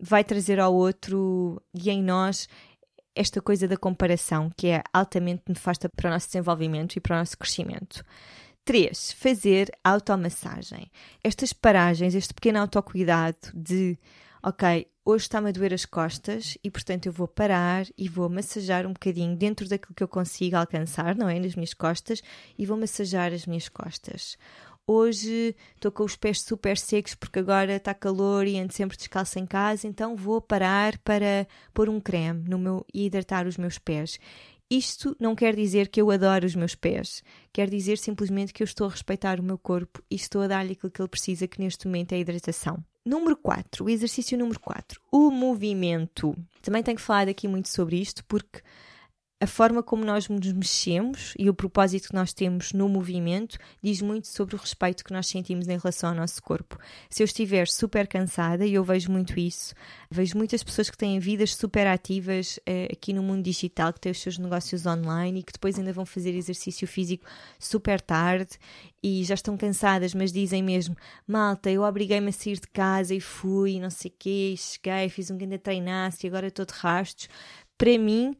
vai 0.00 0.24
trazer 0.24 0.58
ao 0.60 0.74
outro 0.74 1.60
e 1.74 1.90
em 1.90 2.02
nós 2.02 2.48
esta 3.14 3.42
coisa 3.42 3.66
da 3.66 3.76
comparação, 3.76 4.50
que 4.56 4.68
é 4.68 4.82
altamente 4.92 5.42
nefasta 5.48 5.88
para 5.88 6.08
o 6.08 6.12
nosso 6.12 6.28
desenvolvimento 6.28 6.96
e 6.96 7.00
para 7.00 7.16
o 7.16 7.18
nosso 7.18 7.36
crescimento. 7.36 8.04
3. 8.64 9.12
Fazer 9.12 9.70
automassagem. 9.82 10.90
Estas 11.24 11.52
paragens, 11.52 12.14
este 12.14 12.32
pequeno 12.32 12.60
autocuidado 12.60 13.38
de, 13.52 13.98
ok, 14.42 14.86
hoje 15.04 15.24
está-me 15.24 15.48
a 15.48 15.52
doer 15.52 15.74
as 15.74 15.84
costas 15.84 16.56
e, 16.62 16.70
portanto, 16.70 17.06
eu 17.06 17.12
vou 17.12 17.26
parar 17.26 17.86
e 17.96 18.08
vou 18.08 18.28
massajar 18.28 18.86
um 18.86 18.92
bocadinho 18.92 19.34
dentro 19.34 19.68
daquilo 19.68 19.94
que 19.94 20.02
eu 20.02 20.08
consigo 20.08 20.56
alcançar, 20.56 21.16
não 21.16 21.28
é? 21.28 21.40
Nas 21.40 21.56
minhas 21.56 21.74
costas, 21.74 22.22
e 22.56 22.66
vou 22.66 22.76
massajar 22.76 23.32
as 23.32 23.46
minhas 23.46 23.68
costas 23.68 24.36
hoje 24.88 25.54
estou 25.74 25.92
com 25.92 26.02
os 26.02 26.16
pés 26.16 26.40
super 26.40 26.78
secos 26.78 27.14
porque 27.14 27.38
agora 27.38 27.76
está 27.76 27.92
calor 27.92 28.46
e 28.46 28.58
ando 28.58 28.72
sempre 28.72 28.96
descalço 28.96 29.38
em 29.38 29.46
casa, 29.46 29.86
então 29.86 30.16
vou 30.16 30.40
parar 30.40 30.96
para 30.98 31.46
pôr 31.74 31.90
um 31.90 32.00
creme 32.00 32.48
no 32.48 32.58
meu 32.58 32.86
e 32.92 33.04
hidratar 33.04 33.46
os 33.46 33.58
meus 33.58 33.78
pés. 33.78 34.18
Isto 34.70 35.16
não 35.18 35.34
quer 35.34 35.54
dizer 35.54 35.88
que 35.88 36.00
eu 36.00 36.10
adoro 36.10 36.44
os 36.44 36.54
meus 36.54 36.74
pés, 36.74 37.22
quer 37.52 37.70
dizer 37.70 37.98
simplesmente 37.98 38.52
que 38.52 38.62
eu 38.62 38.66
estou 38.66 38.86
a 38.86 38.90
respeitar 38.90 39.38
o 39.38 39.42
meu 39.42 39.56
corpo 39.56 40.02
e 40.10 40.14
estou 40.14 40.42
a 40.42 40.46
dar-lhe 40.46 40.72
aquilo 40.72 40.90
que 40.90 41.00
ele 41.00 41.08
precisa, 41.08 41.46
que 41.46 41.60
neste 41.60 41.86
momento 41.86 42.12
é 42.12 42.16
a 42.16 42.18
hidratação. 42.18 42.82
Número 43.04 43.36
4, 43.36 43.84
o 43.84 43.88
exercício 43.88 44.36
número 44.36 44.60
4, 44.60 45.00
o 45.10 45.30
movimento. 45.30 46.36
Também 46.60 46.82
tenho 46.82 46.98
falado 46.98 47.30
aqui 47.30 47.48
muito 47.48 47.70
sobre 47.70 47.96
isto 47.96 48.22
porque 48.26 48.60
a 49.40 49.46
forma 49.46 49.84
como 49.84 50.04
nós 50.04 50.28
nos 50.28 50.52
mexemos 50.52 51.32
e 51.38 51.48
o 51.48 51.54
propósito 51.54 52.08
que 52.08 52.14
nós 52.14 52.32
temos 52.32 52.72
no 52.72 52.88
movimento 52.88 53.56
diz 53.80 54.02
muito 54.02 54.26
sobre 54.26 54.56
o 54.56 54.58
respeito 54.58 55.04
que 55.04 55.12
nós 55.12 55.28
sentimos 55.28 55.68
em 55.68 55.78
relação 55.78 56.10
ao 56.10 56.16
nosso 56.16 56.42
corpo. 56.42 56.76
Se 57.08 57.22
eu 57.22 57.24
estiver 57.24 57.68
super 57.68 58.08
cansada, 58.08 58.66
e 58.66 58.74
eu 58.74 58.82
vejo 58.82 59.12
muito 59.12 59.38
isso, 59.38 59.74
vejo 60.10 60.36
muitas 60.36 60.64
pessoas 60.64 60.90
que 60.90 60.98
têm 60.98 61.20
vidas 61.20 61.54
super 61.54 61.86
ativas 61.86 62.58
eh, 62.66 62.88
aqui 62.90 63.12
no 63.12 63.22
mundo 63.22 63.44
digital, 63.44 63.92
que 63.92 64.00
têm 64.00 64.10
os 64.10 64.20
seus 64.20 64.38
negócios 64.38 64.84
online 64.86 65.38
e 65.38 65.42
que 65.44 65.52
depois 65.52 65.78
ainda 65.78 65.92
vão 65.92 66.04
fazer 66.04 66.34
exercício 66.34 66.88
físico 66.88 67.24
super 67.60 68.00
tarde 68.00 68.58
e 69.00 69.22
já 69.22 69.34
estão 69.34 69.56
cansadas, 69.56 70.14
mas 70.14 70.32
dizem 70.32 70.64
mesmo: 70.64 70.96
Malta, 71.26 71.70
eu 71.70 71.82
obriguei-me 71.82 72.30
a 72.30 72.32
sair 72.32 72.58
de 72.58 72.66
casa 72.66 73.14
e 73.14 73.20
fui, 73.20 73.78
não 73.78 73.90
sei 73.90 74.10
o 74.10 74.14
quê, 74.18 74.54
cheguei, 74.56 75.08
fiz 75.08 75.30
um 75.30 75.38
grande 75.38 75.58
treinaço 75.58 76.26
e 76.26 76.28
agora 76.28 76.48
estou 76.48 76.66
de 76.66 76.72
rastos. 76.72 77.28
Para 77.76 77.96
mim, 77.96 78.36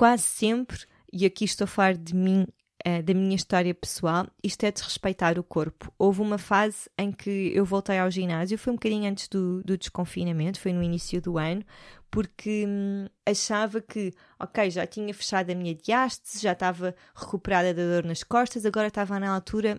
quase 0.00 0.22
sempre, 0.22 0.78
e 1.12 1.26
aqui 1.26 1.44
estou 1.44 1.66
a 1.66 1.68
falar 1.68 1.94
de 1.94 2.14
mim 2.14 2.46
uh, 2.88 3.02
da 3.02 3.12
minha 3.12 3.36
história 3.36 3.74
pessoal, 3.74 4.26
isto 4.42 4.64
é 4.64 4.72
desrespeitar 4.72 5.38
o 5.38 5.44
corpo. 5.44 5.92
Houve 5.98 6.22
uma 6.22 6.38
fase 6.38 6.88
em 6.96 7.12
que 7.12 7.52
eu 7.54 7.66
voltei 7.66 7.98
ao 7.98 8.10
ginásio, 8.10 8.56
foi 8.56 8.72
um 8.72 8.76
bocadinho 8.76 9.10
antes 9.10 9.28
do, 9.28 9.62
do 9.62 9.76
desconfinamento, 9.76 10.58
foi 10.58 10.72
no 10.72 10.82
início 10.82 11.20
do 11.20 11.36
ano, 11.36 11.62
porque 12.10 12.64
hum, 12.66 13.08
achava 13.26 13.82
que, 13.82 14.14
ok, 14.38 14.70
já 14.70 14.86
tinha 14.86 15.12
fechado 15.12 15.50
a 15.50 15.54
minha 15.54 15.74
diástase, 15.74 16.42
já 16.42 16.52
estava 16.52 16.94
recuperada 17.14 17.74
da 17.74 17.82
dor 17.82 18.04
nas 18.06 18.22
costas, 18.22 18.64
agora 18.64 18.88
estava 18.88 19.20
na 19.20 19.34
altura 19.34 19.78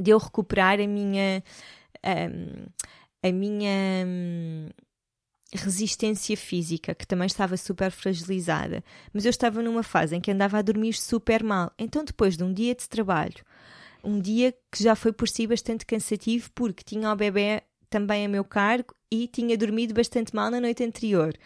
de 0.00 0.12
eu 0.12 0.18
recuperar 0.18 0.78
a 0.78 0.86
minha. 0.86 1.42
Um, 2.06 2.66
a 3.24 3.32
minha. 3.32 4.06
Um, 4.06 4.68
resistência 5.52 6.36
física, 6.36 6.94
que 6.94 7.06
também 7.06 7.26
estava 7.26 7.56
super 7.56 7.90
fragilizada, 7.90 8.82
mas 9.12 9.24
eu 9.24 9.30
estava 9.30 9.62
numa 9.62 9.82
fase 9.82 10.16
em 10.16 10.20
que 10.20 10.30
andava 10.30 10.58
a 10.58 10.62
dormir 10.62 10.94
super 10.94 11.42
mal. 11.42 11.72
Então, 11.78 12.04
depois 12.04 12.36
de 12.36 12.44
um 12.44 12.52
dia 12.52 12.74
de 12.74 12.88
trabalho, 12.88 13.44
um 14.02 14.18
dia 14.18 14.54
que 14.70 14.82
já 14.82 14.94
foi 14.94 15.12
por 15.12 15.28
si 15.28 15.46
bastante 15.46 15.84
cansativo, 15.86 16.50
porque 16.54 16.82
tinha 16.82 17.12
o 17.12 17.16
bebê 17.16 17.62
também 17.90 18.24
a 18.24 18.28
meu 18.28 18.44
cargo 18.44 18.94
e 19.12 19.28
tinha 19.28 19.58
dormido 19.58 19.92
bastante 19.92 20.34
mal 20.34 20.50
na 20.50 20.58
noite 20.58 20.82
anterior. 20.82 21.36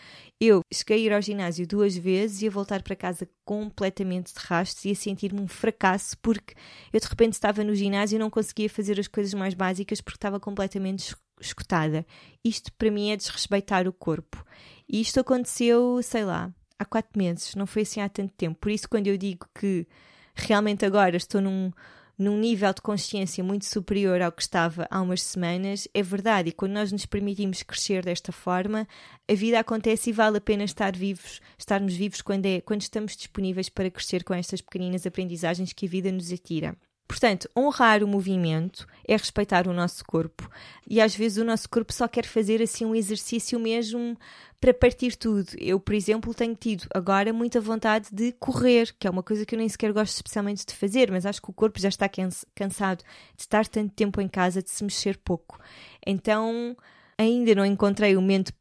Eu 0.40 0.61
cheguei 0.72 0.98
a 0.98 1.00
ir 1.00 1.12
ao 1.12 1.20
ginásio 1.20 1.66
duas 1.66 1.96
vezes 1.96 2.40
e 2.40 2.46
a 2.46 2.50
voltar 2.50 2.81
para 2.81 2.94
casa 2.94 3.29
completamente 3.44 4.33
de 4.33 4.38
rastros 4.38 4.85
e 4.85 4.92
a 4.92 4.94
sentir-me 4.94 5.40
um 5.40 5.48
fracasso 5.48 6.16
porque 6.18 6.55
eu 6.92 7.00
de 7.00 7.09
repente 7.09 7.33
estava 7.33 7.64
no 7.64 7.74
ginásio 7.74 8.14
e 8.14 8.18
não 8.20 8.31
conseguia 8.31 8.70
fazer 8.70 9.00
as 9.00 9.09
coisas 9.09 9.35
mais 9.35 9.52
básicas 9.52 10.00
porque 10.00 10.16
estava 10.16 10.38
completamente 10.38 11.12
escutada. 11.40 12.07
Isto 12.44 12.72
para 12.74 12.88
mim 12.88 13.11
é 13.11 13.16
desrespeitar 13.16 13.88
o 13.88 13.92
corpo. 13.92 14.46
E 14.88 15.00
isto 15.00 15.18
aconteceu, 15.18 16.00
sei 16.05 16.24
lá, 16.24 16.55
há 16.79 16.85
quatro 16.85 17.18
meses, 17.18 17.57
não 17.57 17.66
foi 17.66 17.83
assim 17.83 18.00
há 18.00 18.09
tanto 18.09 18.33
tempo. 18.35 18.61
Por 18.61 18.70
isso, 18.70 18.88
quando 18.88 19.09
eu 19.09 19.16
digo 19.16 19.44
que 19.52 19.88
realmente 20.37 20.87
agora 20.87 21.16
estou 21.16 21.40
num, 21.40 21.72
num 22.18 22.38
nível 22.38 22.72
de 22.72 22.81
consciência 22.81 23.44
muito 23.44 23.66
superior 23.66 24.22
ao 24.22 24.33
que 24.33 24.42
estava 24.42 24.87
há 24.90 25.00
umas 25.00 25.22
semanas, 25.22 25.87
é 25.92 26.02
verdade. 26.02 26.48
E 26.48 26.52
quando 26.52 26.72
nós 26.72 26.90
nos 26.90 27.05
permitimos 27.05 27.62
crescer 27.62 28.05
desta 28.05 28.33
forma, 28.33 28.88
a 29.29 29.35
vida 29.35 29.61
acontece 29.61 30.11
e 30.11 30.12
vale 30.12 30.38
a 30.38 30.40
pena 30.40 30.64
estar 30.64 30.96
vivos, 30.96 31.40
estarmos 31.59 31.94
vivos 31.94 32.22
quando, 32.22 32.46
é, 32.46 32.61
quando 32.61 32.83
estamos 32.83 33.16
disponíveis 33.16 33.68
para 33.68 33.90
crescer 33.90 34.24
com 34.24 34.33
estas 34.33 34.61
pequeninas 34.61 35.07
aprendizagens 35.07 35.72
que 35.72 35.87
a 35.87 35.88
vida 35.88 36.11
nos 36.11 36.33
atira. 36.33 36.76
Portanto, 37.09 37.48
honrar 37.57 38.02
o 38.02 38.09
movimento 38.09 38.87
é 39.07 39.16
respeitar 39.16 39.68
o 39.68 39.72
nosso 39.72 40.05
corpo. 40.05 40.50
E 40.88 41.00
às 41.00 41.14
vezes 41.14 41.38
o 41.38 41.44
nosso 41.44 41.68
corpo 41.68 41.92
só 41.92 42.09
quer 42.09 42.26
fazer 42.26 42.61
assim 42.61 42.85
um 42.85 42.94
exercício 42.94 43.61
mesmo 43.61 44.18
para 44.66 44.74
partir 44.74 45.14
tudo. 45.14 45.48
Eu, 45.59 45.79
por 45.79 45.94
exemplo, 45.94 46.35
tenho 46.35 46.57
tido 46.57 46.87
agora 46.92 47.33
muita 47.33 47.61
vontade 47.61 48.09
de 48.11 48.33
correr, 48.33 48.92
que 48.98 49.07
é 49.07 49.11
uma 49.11 49.22
coisa 49.22 49.46
que 49.46 49.55
eu 49.55 49.59
nem 49.59 49.68
sequer 49.68 49.92
gosto 49.92 50.16
especialmente 50.16 50.66
de 50.66 50.74
fazer, 50.74 51.09
mas 51.12 51.24
acho 51.24 51.40
que 51.40 51.50
o 51.50 51.52
corpo 51.52 51.79
já 51.79 51.88
está 51.88 52.09
cansado 52.09 53.05
de 53.37 53.42
estar 53.42 53.64
tanto 53.68 53.94
tempo 53.94 54.20
em 54.20 54.26
casa, 54.26 54.61
de 54.61 54.68
se 54.68 54.83
mexer 54.83 55.18
pouco. 55.18 55.61
Então, 56.05 56.76
ainda 57.16 57.55
não 57.55 57.64
encontrei 57.64 58.16
o 58.16 58.20
momento 58.20 58.52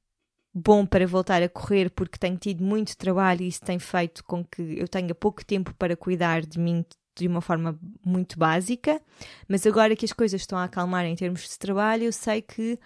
bom 0.53 0.85
para 0.85 1.07
voltar 1.07 1.41
a 1.41 1.49
correr 1.49 1.89
porque 1.89 2.19
tenho 2.19 2.37
tido 2.37 2.63
muito 2.63 2.95
trabalho 2.95 3.41
e 3.41 3.47
isso 3.47 3.61
tem 3.61 3.79
feito 3.79 4.23
com 4.23 4.45
que 4.45 4.61
eu 4.77 4.87
tenha 4.87 5.15
pouco 5.15 5.43
tempo 5.43 5.73
para 5.73 5.97
cuidar 5.97 6.45
de 6.45 6.59
mim 6.59 6.85
de 7.17 7.27
uma 7.27 7.41
forma 7.41 7.79
muito 8.05 8.37
básica, 8.37 9.01
mas 9.47 9.65
agora 9.65 9.95
que 9.95 10.05
as 10.05 10.13
coisas 10.13 10.41
estão 10.41 10.59
a 10.59 10.65
acalmar 10.65 11.05
em 11.05 11.15
termos 11.15 11.49
de 11.49 11.57
trabalho, 11.57 12.03
eu 12.03 12.11
sei 12.11 12.41
que 12.41 12.77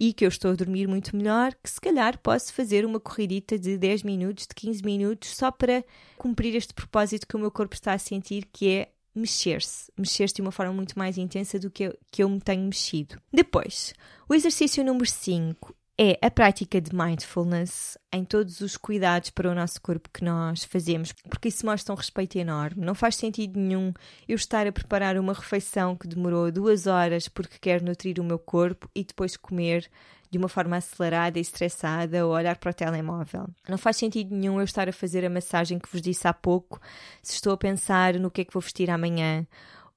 e 0.00 0.12
que 0.12 0.24
eu 0.24 0.28
estou 0.28 0.52
a 0.52 0.54
dormir 0.54 0.86
muito 0.86 1.16
melhor, 1.16 1.54
que 1.62 1.68
se 1.68 1.80
calhar 1.80 2.18
posso 2.18 2.52
fazer 2.52 2.84
uma 2.84 3.00
corridita 3.00 3.58
de 3.58 3.76
10 3.76 4.02
minutos, 4.02 4.46
de 4.46 4.54
15 4.54 4.84
minutos, 4.84 5.30
só 5.30 5.50
para 5.50 5.84
cumprir 6.16 6.54
este 6.54 6.72
propósito 6.72 7.26
que 7.26 7.36
o 7.36 7.38
meu 7.38 7.50
corpo 7.50 7.74
está 7.74 7.92
a 7.92 7.98
sentir, 7.98 8.48
que 8.52 8.68
é 8.68 8.92
mexer-se. 9.14 9.90
Mexer-se 9.98 10.34
de 10.34 10.42
uma 10.42 10.52
forma 10.52 10.72
muito 10.72 10.98
mais 10.98 11.18
intensa 11.18 11.58
do 11.58 11.70
que 11.70 11.84
eu, 11.84 11.98
que 12.10 12.22
eu 12.22 12.28
me 12.28 12.40
tenho 12.40 12.64
mexido. 12.64 13.20
Depois, 13.32 13.92
o 14.28 14.34
exercício 14.34 14.84
número 14.84 15.08
5 15.08 15.74
é 16.00 16.16
a 16.24 16.30
prática 16.30 16.80
de 16.80 16.94
mindfulness 16.94 17.98
em 18.12 18.24
todos 18.24 18.60
os 18.60 18.76
cuidados 18.76 19.30
para 19.30 19.50
o 19.50 19.54
nosso 19.54 19.80
corpo 19.80 20.08
que 20.14 20.24
nós 20.24 20.62
fazemos, 20.62 21.12
porque 21.28 21.48
isso 21.48 21.66
mostra 21.66 21.92
um 21.92 21.96
respeito 21.96 22.38
enorme. 22.38 22.86
Não 22.86 22.94
faz 22.94 23.16
sentido 23.16 23.58
nenhum 23.58 23.92
eu 24.28 24.36
estar 24.36 24.64
a 24.64 24.70
preparar 24.70 25.18
uma 25.18 25.32
refeição 25.32 25.96
que 25.96 26.06
demorou 26.06 26.52
duas 26.52 26.86
horas 26.86 27.26
porque 27.26 27.58
quero 27.60 27.84
nutrir 27.84 28.20
o 28.20 28.24
meu 28.24 28.38
corpo 28.38 28.88
e 28.94 29.02
depois 29.02 29.36
comer 29.36 29.90
de 30.30 30.38
uma 30.38 30.48
forma 30.48 30.76
acelerada 30.76 31.36
e 31.38 31.42
estressada 31.42 32.24
ou 32.24 32.32
olhar 32.32 32.56
para 32.58 32.70
o 32.70 32.74
telemóvel. 32.74 33.48
Não 33.68 33.78
faz 33.78 33.96
sentido 33.96 34.32
nenhum 34.32 34.60
eu 34.60 34.64
estar 34.64 34.88
a 34.88 34.92
fazer 34.92 35.24
a 35.24 35.30
massagem 35.30 35.80
que 35.80 35.90
vos 35.90 36.00
disse 36.00 36.28
há 36.28 36.32
pouco 36.32 36.80
se 37.20 37.34
estou 37.34 37.52
a 37.52 37.56
pensar 37.56 38.14
no 38.14 38.30
que 38.30 38.42
é 38.42 38.44
que 38.44 38.52
vou 38.52 38.62
vestir 38.62 38.88
amanhã 38.88 39.44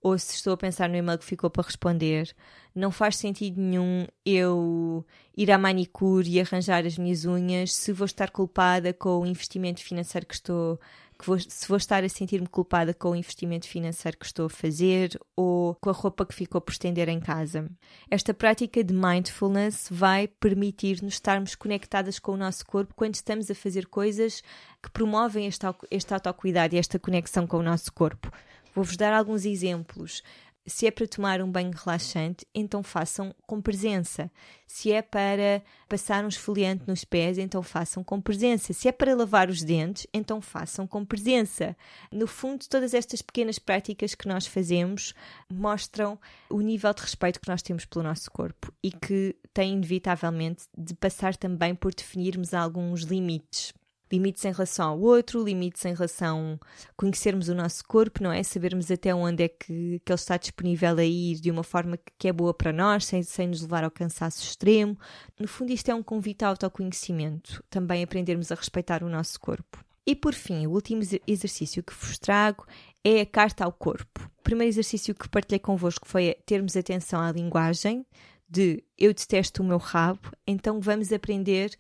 ou 0.01 0.17
se 0.17 0.33
estou 0.33 0.53
a 0.53 0.57
pensar 0.57 0.89
no 0.89 0.95
e-mail 0.95 1.19
que 1.19 1.25
ficou 1.25 1.49
para 1.49 1.63
responder. 1.63 2.33
Não 2.73 2.91
faz 2.91 3.17
sentido 3.17 3.59
nenhum 3.59 4.07
eu 4.25 5.05
ir 5.35 5.51
à 5.51 5.57
manicure 5.57 6.29
e 6.29 6.39
arranjar 6.39 6.85
as 6.85 6.97
minhas 6.97 7.25
unhas 7.25 7.73
se 7.73 7.91
vou 7.91 8.05
estar 8.05 8.29
culpada 8.31 8.93
com 8.93 9.19
o 9.19 9.25
investimento 9.25 9.81
financeiro 9.83 10.25
que 10.25 10.35
estou 10.35 10.79
que 11.21 11.27
vou, 11.27 11.39
se 11.39 11.67
vou 11.67 11.77
estar 11.77 12.03
a 12.03 12.09
sentir-me 12.09 12.47
culpada 12.47 12.95
com 12.95 13.11
o 13.11 13.15
investimento 13.15 13.67
financeiro 13.67 14.17
que 14.17 14.25
estou 14.25 14.47
a 14.47 14.49
fazer 14.49 15.19
ou 15.35 15.75
com 15.75 15.89
a 15.91 15.93
roupa 15.93 16.25
que 16.25 16.33
ficou 16.33 16.59
por 16.59 16.71
estender 16.71 17.07
em 17.07 17.19
casa. 17.19 17.69
Esta 18.09 18.33
prática 18.33 18.83
de 18.83 18.93
mindfulness 18.93 19.87
vai 19.91 20.27
permitir-nos 20.27 21.13
estarmos 21.13 21.53
conectadas 21.53 22.17
com 22.17 22.31
o 22.31 22.37
nosso 22.37 22.65
corpo 22.65 22.95
quando 22.95 23.13
estamos 23.13 23.51
a 23.51 23.55
fazer 23.55 23.85
coisas 23.85 24.41
que 24.81 24.89
promovem 24.89 25.45
este, 25.45 25.65
este 25.91 26.11
autocuidado 26.11 26.73
e 26.75 26.79
esta 26.79 26.97
conexão 26.97 27.45
com 27.45 27.57
o 27.57 27.63
nosso 27.63 27.93
corpo. 27.93 28.31
Vou-vos 28.73 28.97
dar 28.97 29.13
alguns 29.13 29.45
exemplos. 29.45 30.23
Se 30.65 30.85
é 30.85 30.91
para 30.91 31.07
tomar 31.07 31.41
um 31.41 31.51
banho 31.51 31.71
relaxante, 31.71 32.45
então 32.53 32.83
façam 32.83 33.33
com 33.47 33.59
presença. 33.59 34.31
Se 34.67 34.91
é 34.91 35.01
para 35.01 35.61
passar 35.89 36.23
um 36.23 36.27
esfoliante 36.27 36.83
nos 36.87 37.03
pés, 37.03 37.37
então 37.39 37.63
façam 37.63 38.03
com 38.03 38.21
presença. 38.21 38.71
Se 38.71 38.87
é 38.87 38.91
para 38.91 39.15
lavar 39.15 39.49
os 39.49 39.63
dentes, 39.63 40.05
então 40.13 40.39
façam 40.39 40.85
com 40.85 41.03
presença. 41.03 41.75
No 42.11 42.27
fundo, 42.27 42.65
todas 42.69 42.93
estas 42.93 43.21
pequenas 43.21 43.57
práticas 43.57 44.13
que 44.13 44.27
nós 44.27 44.45
fazemos 44.45 45.15
mostram 45.49 46.17
o 46.49 46.61
nível 46.61 46.93
de 46.93 47.01
respeito 47.01 47.41
que 47.41 47.49
nós 47.49 47.61
temos 47.63 47.85
pelo 47.85 48.03
nosso 48.03 48.29
corpo 48.29 48.71
e 48.83 48.91
que 48.91 49.35
tem 49.53 49.73
inevitavelmente 49.73 50.65
de 50.77 50.93
passar 50.93 51.35
também 51.35 51.73
por 51.73 51.93
definirmos 51.93 52.53
alguns 52.53 53.01
limites 53.01 53.73
limites 54.11 54.43
em 54.45 54.51
relação 54.51 54.89
ao 54.89 54.99
outro, 54.99 55.43
limites 55.43 55.85
em 55.85 55.93
relação 55.93 56.59
a 56.61 56.93
conhecermos 56.95 57.49
o 57.49 57.55
nosso 57.55 57.83
corpo, 57.85 58.21
não 58.21 58.31
é? 58.31 58.43
Sabermos 58.43 58.91
até 58.91 59.13
onde 59.13 59.43
é 59.43 59.47
que, 59.47 60.01
que 60.03 60.11
ele 60.11 60.15
está 60.15 60.37
disponível 60.37 60.97
a 60.97 61.03
ir 61.03 61.39
de 61.39 61.49
uma 61.49 61.63
forma 61.63 61.97
que, 61.97 62.11
que 62.17 62.27
é 62.27 62.33
boa 62.33 62.53
para 62.53 62.73
nós, 62.73 63.05
sem, 63.05 63.23
sem 63.23 63.47
nos 63.47 63.61
levar 63.61 63.83
ao 63.83 63.91
cansaço 63.91 64.43
extremo. 64.43 64.97
No 65.39 65.47
fundo, 65.47 65.71
isto 65.71 65.89
é 65.89 65.95
um 65.95 66.03
convite 66.03 66.43
ao 66.43 66.51
autoconhecimento, 66.51 67.63
também 67.69 68.03
aprendermos 68.03 68.51
a 68.51 68.55
respeitar 68.55 69.03
o 69.03 69.09
nosso 69.09 69.39
corpo. 69.39 69.83
E 70.05 70.15
por 70.15 70.33
fim, 70.33 70.65
o 70.65 70.71
último 70.71 71.01
exercício 71.27 71.83
que 71.83 71.93
vos 71.93 72.17
trago 72.17 72.65
é 73.03 73.21
a 73.21 73.25
carta 73.25 73.63
ao 73.63 73.71
corpo. 73.71 74.29
O 74.39 74.43
primeiro 74.43 74.71
exercício 74.71 75.13
que 75.13 75.29
partilhei 75.29 75.59
convosco 75.59 76.07
foi 76.07 76.35
termos 76.45 76.75
atenção 76.75 77.21
à 77.21 77.31
linguagem, 77.31 78.05
de 78.49 78.83
eu 78.97 79.13
detesto 79.13 79.63
o 79.63 79.65
meu 79.65 79.77
rabo, 79.77 80.31
então 80.45 80.81
vamos 80.81 81.13
aprender 81.13 81.71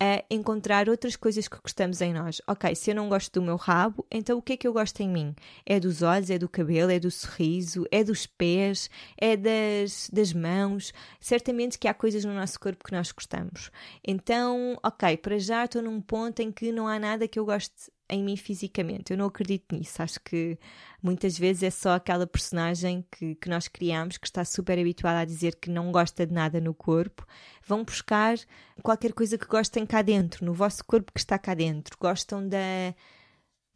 a 0.00 0.24
encontrar 0.30 0.88
outras 0.88 1.14
coisas 1.14 1.46
que 1.46 1.60
gostamos 1.60 2.00
em 2.00 2.14
nós. 2.14 2.40
Ok, 2.48 2.74
se 2.74 2.90
eu 2.90 2.94
não 2.94 3.08
gosto 3.08 3.38
do 3.38 3.44
meu 3.44 3.56
rabo, 3.56 4.06
então 4.10 4.38
o 4.38 4.42
que 4.42 4.54
é 4.54 4.56
que 4.56 4.66
eu 4.66 4.72
gosto 4.72 4.98
em 5.00 5.08
mim? 5.08 5.34
É 5.66 5.78
dos 5.78 6.00
olhos, 6.00 6.30
é 6.30 6.38
do 6.38 6.48
cabelo, 6.48 6.90
é 6.90 6.98
do 6.98 7.10
sorriso, 7.10 7.84
é 7.90 8.02
dos 8.02 8.26
pés, 8.26 8.88
é 9.18 9.36
das, 9.36 10.08
das 10.10 10.32
mãos. 10.32 10.94
Certamente 11.20 11.78
que 11.78 11.86
há 11.86 11.92
coisas 11.92 12.24
no 12.24 12.32
nosso 12.32 12.58
corpo 12.58 12.82
que 12.82 12.92
nós 12.92 13.12
gostamos. 13.12 13.70
Então, 14.02 14.78
ok, 14.82 15.18
para 15.18 15.38
já 15.38 15.66
estou 15.66 15.82
num 15.82 16.00
ponto 16.00 16.40
em 16.40 16.50
que 16.50 16.72
não 16.72 16.88
há 16.88 16.98
nada 16.98 17.28
que 17.28 17.38
eu 17.38 17.44
goste 17.44 17.90
em 18.10 18.22
mim 18.22 18.36
fisicamente. 18.36 19.12
Eu 19.12 19.18
não 19.18 19.26
acredito 19.26 19.74
nisso. 19.74 20.02
Acho 20.02 20.20
que 20.20 20.58
muitas 21.02 21.38
vezes 21.38 21.62
é 21.62 21.70
só 21.70 21.94
aquela 21.94 22.26
personagem 22.26 23.04
que, 23.10 23.34
que 23.36 23.48
nós 23.48 23.68
criamos 23.68 24.18
que 24.18 24.26
está 24.26 24.44
super 24.44 24.78
habituada 24.78 25.20
a 25.20 25.24
dizer 25.24 25.56
que 25.56 25.70
não 25.70 25.90
gosta 25.92 26.26
de 26.26 26.34
nada 26.34 26.60
no 26.60 26.74
corpo. 26.74 27.26
Vão 27.66 27.84
buscar 27.84 28.36
qualquer 28.82 29.12
coisa 29.12 29.38
que 29.38 29.46
gostem 29.46 29.86
cá 29.86 30.02
dentro, 30.02 30.44
no 30.44 30.52
vosso 30.52 30.84
corpo 30.84 31.12
que 31.12 31.20
está 31.20 31.38
cá 31.38 31.54
dentro. 31.54 31.96
Gostam 31.98 32.46
da 32.46 32.94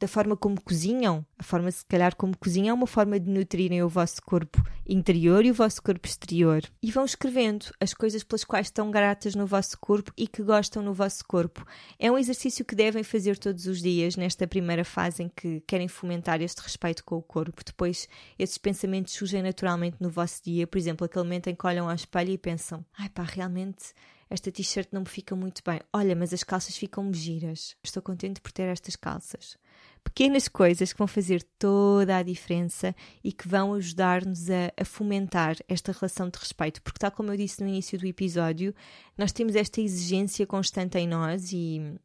da 0.01 0.09
forma 0.09 0.37
como 0.37 0.61
cozinham, 0.61 1.25
a 1.39 1.43
forma 1.43 1.71
se 1.71 1.85
calhar 1.87 2.17
como 2.17 2.37
cozinham 2.37 2.71
é 2.71 2.75
uma 2.75 2.87
forma 2.87 3.19
de 3.19 3.31
nutrirem 3.31 3.83
o 3.83 3.89
vosso 3.89 4.21
corpo 4.23 4.63
interior 4.87 5.45
e 5.45 5.51
o 5.51 5.55
vosso 5.55 5.83
corpo 5.83 6.07
exterior. 6.07 6.63
E 6.83 6.91
vão 6.91 7.05
escrevendo 7.05 7.67
as 7.81 7.95
coisas 7.95 8.25
pelas 8.25 8.45
quais 8.45 8.67
estão 8.67 8.91
gratas 8.91 9.35
no 9.35 9.47
vosso 9.47 9.79
corpo 9.79 10.13
e 10.17 10.27
que 10.27 10.43
gostam 10.43 10.83
no 10.83 10.93
vosso 10.93 11.25
corpo. 11.27 11.65
É 11.99 12.11
um 12.11 12.19
exercício 12.19 12.65
que 12.65 12.75
devem 12.75 13.03
fazer 13.03 13.39
todos 13.39 13.67
os 13.67 13.81
dias 13.81 14.17
nesta 14.17 14.47
primeira 14.47 14.85
fase 14.85 15.23
em 15.23 15.29
que 15.29 15.61
querem 15.61 15.89
fomentar 15.89 16.43
este 16.43 16.61
respeito 16.61 17.05
com 17.05 17.17
o 17.17 17.23
corpo. 17.23 17.63
Depois 17.65 18.09
esses 18.39 18.59
pensamentos 18.59 19.15
surgem 19.15 19.43
naturalmente 19.43 19.97
no 20.01 20.11
vosso 20.11 20.43
dia, 20.43 20.67
por 20.67 20.77
exemplo, 20.77 21.05
aquele 21.05 21.25
momento 21.25 21.49
em 21.49 21.55
que 21.55 21.67
olham 21.67 21.89
ao 21.89 21.95
espelho 21.95 22.31
e 22.31 22.39
pensam: 22.39 22.85
ai 22.99 23.09
pá, 23.09 23.23
realmente 23.23 23.95
esta 24.29 24.51
t-shirt 24.51 24.89
não 24.91 25.03
me 25.03 25.09
fica 25.09 25.37
muito 25.37 25.63
bem. 25.65 25.81
Olha, 25.93 26.17
mas 26.17 26.33
as 26.33 26.43
calças 26.43 26.77
ficam-me 26.77 27.15
giras. 27.15 27.77
Estou 27.83 28.03
contente 28.03 28.41
por 28.41 28.51
ter 28.51 28.65
estas 28.65 28.97
calças 28.97 29.57
Pequenas 30.05 30.47
coisas 30.47 30.93
que 30.93 30.99
vão 30.99 31.09
fazer 31.09 31.43
toda 31.59 32.17
a 32.17 32.23
diferença 32.23 32.95
e 33.25 33.33
que 33.33 33.49
vão 33.49 33.75
ajudar-nos 33.75 34.49
a, 34.49 34.73
a, 34.77 34.85
fomentar 34.85 35.57
esta 35.67 35.91
relação 35.91 36.29
de 36.29 36.39
respeito. 36.39 36.81
Porque, 36.83 37.01
tal 37.01 37.11
como 37.11 37.33
eu 37.33 37.37
disse 37.37 37.61
no 37.63 37.69
início 37.69 37.99
do 37.99 38.07
episódio, 38.07 38.73
nós 39.19 39.33
temos 39.33 39.57
esta 39.57 39.81
exigência 39.81 40.47
constante 40.47 40.99
em 40.99 41.09
nós 41.09 41.53
e 41.53 41.99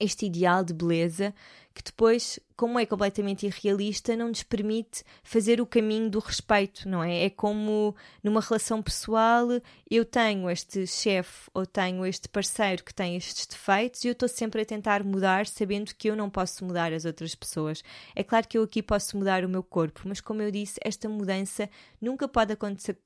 este 0.00 0.26
ideal 0.26 0.64
de 0.64 0.74
beleza 0.74 1.34
que 1.76 1.82
depois, 1.84 2.40
como 2.56 2.78
é 2.78 2.86
completamente 2.86 3.44
irrealista, 3.44 4.16
não 4.16 4.28
nos 4.28 4.42
permite 4.42 5.04
fazer 5.22 5.60
o 5.60 5.66
caminho 5.66 6.08
do 6.08 6.20
respeito, 6.20 6.88
não 6.88 7.04
é? 7.04 7.24
É 7.24 7.30
como 7.30 7.94
numa 8.24 8.40
relação 8.40 8.82
pessoal, 8.82 9.46
eu 9.90 10.02
tenho 10.02 10.48
este 10.48 10.86
chefe 10.86 11.50
ou 11.52 11.66
tenho 11.66 12.06
este 12.06 12.30
parceiro 12.30 12.82
que 12.82 12.94
tem 12.94 13.14
estes 13.14 13.44
defeitos 13.46 14.02
e 14.02 14.08
eu 14.08 14.12
estou 14.12 14.26
sempre 14.26 14.62
a 14.62 14.64
tentar 14.64 15.04
mudar, 15.04 15.46
sabendo 15.46 15.94
que 15.94 16.08
eu 16.08 16.16
não 16.16 16.30
posso 16.30 16.64
mudar 16.64 16.94
as 16.94 17.04
outras 17.04 17.34
pessoas. 17.34 17.84
É 18.14 18.24
claro 18.24 18.48
que 18.48 18.56
eu 18.56 18.62
aqui 18.62 18.82
posso 18.82 19.18
mudar 19.18 19.44
o 19.44 19.48
meu 19.50 19.62
corpo, 19.62 20.00
mas 20.06 20.22
como 20.22 20.40
eu 20.40 20.50
disse, 20.50 20.80
esta 20.82 21.10
mudança 21.10 21.68
nunca 22.00 22.26
pode 22.26 22.56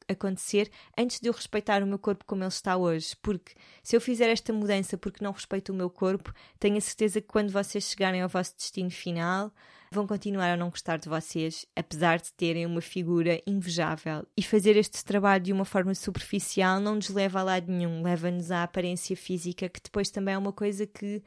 acontecer 0.09 0.71
antes 0.97 1.19
de 1.19 1.29
eu 1.29 1.33
respeitar 1.33 1.83
o 1.83 1.87
meu 1.89 1.99
corpo 1.99 2.25
como 2.25 2.45
ele 2.45 2.49
está 2.49 2.77
hoje, 2.77 3.17
porque 3.21 3.53
se 3.83 3.97
eu 3.97 4.01
fizer 4.01 4.31
esta 4.31 4.53
mudança 4.53 4.97
porque 4.97 5.25
não 5.25 5.33
respeito 5.33 5.73
o 5.73 5.75
meu 5.75 5.91
corpo, 5.91 6.33
tenho 6.61 6.77
a 6.77 6.81
certeza 6.81 7.21
que 7.21 7.27
quando 7.27 7.51
vocês 7.51 7.83
chegarem 7.83 8.23
ao 8.23 8.29
vosso 8.29 8.55
destino 8.61 8.91
final, 8.91 9.53
vão 9.93 10.07
continuar 10.07 10.53
a 10.53 10.57
não 10.57 10.71
gostar 10.71 10.99
de 10.99 11.09
vocês, 11.09 11.67
apesar 11.75 12.21
de 12.21 12.33
terem 12.35 12.67
uma 12.67 12.81
figura 12.81 13.41
invejável. 13.47 14.27
E 14.37 14.43
fazer 14.43 14.77
este 14.77 15.05
trabalho 15.05 15.43
de 15.43 15.53
uma 15.53 15.65
forma 15.65 15.95
superficial 15.95 16.79
não 16.79 16.95
nos 16.97 17.09
leva 17.09 17.41
a 17.41 17.43
lado 17.43 17.73
nenhum, 17.73 18.03
leva-nos 18.03 18.51
à 18.51 18.63
aparência 18.63 19.17
física, 19.17 19.69
que 19.69 19.81
depois 19.83 20.11
também 20.11 20.35
é 20.35 20.39
uma 20.39 20.53
coisa 20.53 20.87
que 20.87 21.23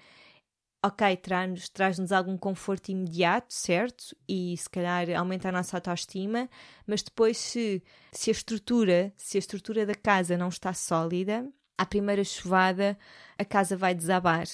ok, 0.86 1.15
traz-nos 1.17 1.69
traz 1.69 2.12
algum 2.12 2.38
conforto 2.38 2.89
imediato, 2.89 3.54
certo? 3.54 4.15
E 4.28 4.56
se 4.58 4.69
calhar 4.69 5.10
aumenta 5.17 5.50
a 5.50 5.52
nossa 5.52 5.78
autoestima, 5.78 6.50
mas 6.86 7.02
depois 7.02 7.38
se, 7.38 7.82
se 8.12 8.30
a 8.30 8.34
estrutura, 8.34 9.13
se 9.15 9.38
a 9.38 9.39
estrutura 9.39 9.86
da 9.86 9.96
casa 9.96 10.38
não 10.38 10.50
está 10.50 10.74
sólida, 10.74 11.50
à 11.78 11.86
primeira 11.86 12.24
chuvada 12.24 12.98
a 13.38 13.46
casa 13.46 13.76
vai 13.76 13.94
desabar. 13.94 14.46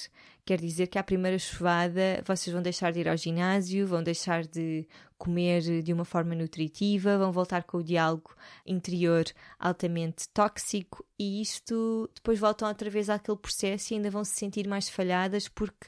Quer 0.44 0.60
dizer 0.60 0.86
que 0.86 0.98
à 0.98 1.02
primeira 1.02 1.38
chuvada 1.38 2.22
vocês 2.26 2.52
vão 2.52 2.62
deixar 2.62 2.92
de 2.92 3.00
ir 3.00 3.08
ao 3.08 3.16
ginásio, 3.16 3.86
vão 3.86 4.02
deixar 4.02 4.44
de 4.44 4.88
comer 5.18 5.82
de 5.82 5.92
uma 5.92 6.04
forma 6.04 6.34
nutritiva, 6.34 7.18
vão 7.18 7.30
voltar 7.30 7.64
com 7.64 7.78
o 7.78 7.84
diálogo 7.84 8.34
interior 8.66 9.24
altamente 9.58 10.28
tóxico 10.30 11.04
e 11.18 11.42
isto 11.42 12.10
depois 12.14 12.38
voltam 12.38 12.66
outra 12.66 12.88
vez 12.88 13.10
àquele 13.10 13.36
processo 13.36 13.92
e 13.92 13.96
ainda 13.96 14.10
vão 14.10 14.24
se 14.24 14.34
sentir 14.34 14.66
mais 14.66 14.88
falhadas 14.88 15.46
porque 15.46 15.86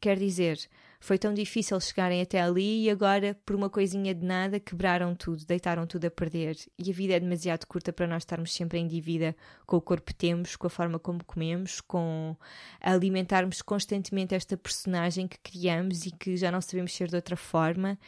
quer 0.00 0.18
dizer 0.18 0.58
foi 1.04 1.18
tão 1.18 1.34
difícil 1.34 1.78
chegarem 1.82 2.22
até 2.22 2.40
ali 2.40 2.84
e 2.84 2.90
agora, 2.90 3.38
por 3.44 3.54
uma 3.54 3.68
coisinha 3.68 4.14
de 4.14 4.24
nada, 4.24 4.58
quebraram 4.58 5.14
tudo, 5.14 5.44
deitaram 5.44 5.86
tudo 5.86 6.06
a 6.06 6.10
perder. 6.10 6.56
E 6.78 6.90
a 6.90 6.94
vida 6.94 7.12
é 7.12 7.20
demasiado 7.20 7.66
curta 7.66 7.92
para 7.92 8.06
nós 8.06 8.22
estarmos 8.22 8.54
sempre 8.54 8.78
em 8.78 8.86
dívida 8.86 9.36
com 9.66 9.76
o 9.76 9.82
corpo 9.82 10.06
que 10.06 10.14
temos, 10.14 10.56
com 10.56 10.66
a 10.66 10.70
forma 10.70 10.98
como 10.98 11.22
comemos, 11.22 11.78
com 11.82 12.34
alimentarmos 12.80 13.60
constantemente 13.60 14.34
esta 14.34 14.56
personagem 14.56 15.28
que 15.28 15.38
criamos 15.40 16.06
e 16.06 16.10
que 16.10 16.38
já 16.38 16.50
não 16.50 16.62
sabemos 16.62 16.94
ser 16.94 17.08
de 17.08 17.16
outra 17.16 17.36
forma 17.36 17.98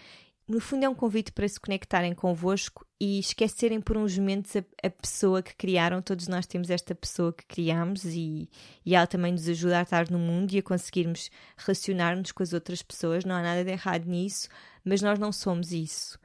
no 0.49 0.61
fundo 0.61 0.85
é 0.85 0.89
um 0.89 0.95
convite 0.95 1.33
para 1.33 1.49
se 1.49 1.59
conectarem 1.59 2.15
convosco 2.15 2.87
e 3.01 3.19
esquecerem 3.19 3.81
por 3.81 3.97
uns 3.97 4.17
momentos 4.17 4.55
a, 4.55 4.63
a, 4.83 4.91
pessoa 4.91 5.43
que 5.43 5.57
criaram. 5.57 6.01
Todos 6.01 6.29
nós 6.29 6.47
temos 6.47 6.71
esta 6.71 6.95
pessoa 6.95 7.33
que 7.33 7.45
criamos 7.47 8.05
e, 8.05 8.49
e 8.85 8.95
ela 8.95 9.09
também 9.09 9.33
nos 9.33 9.49
ajuda 9.49 9.81
a 9.81 9.83
estar 9.83 10.09
no 10.09 10.21
mundo 10.21 10.53
e 10.53 10.59
a 10.59 10.63
conseguirmos 10.63 11.31
relacionar-nos 11.57 12.31
com 12.31 12.45
as 12.45 12.53
outras 12.53 12.81
pessoas. 12.81 13.25
Não 13.25 13.35
há 13.35 13.43
nada 13.43 13.65
de 13.65 13.73
errado 13.73 14.07
nisso, 14.07 14.49
mas 14.85 15.03
nós 15.03 15.19
não 15.19 15.33
somos 15.33 15.73
isso. 15.73 16.17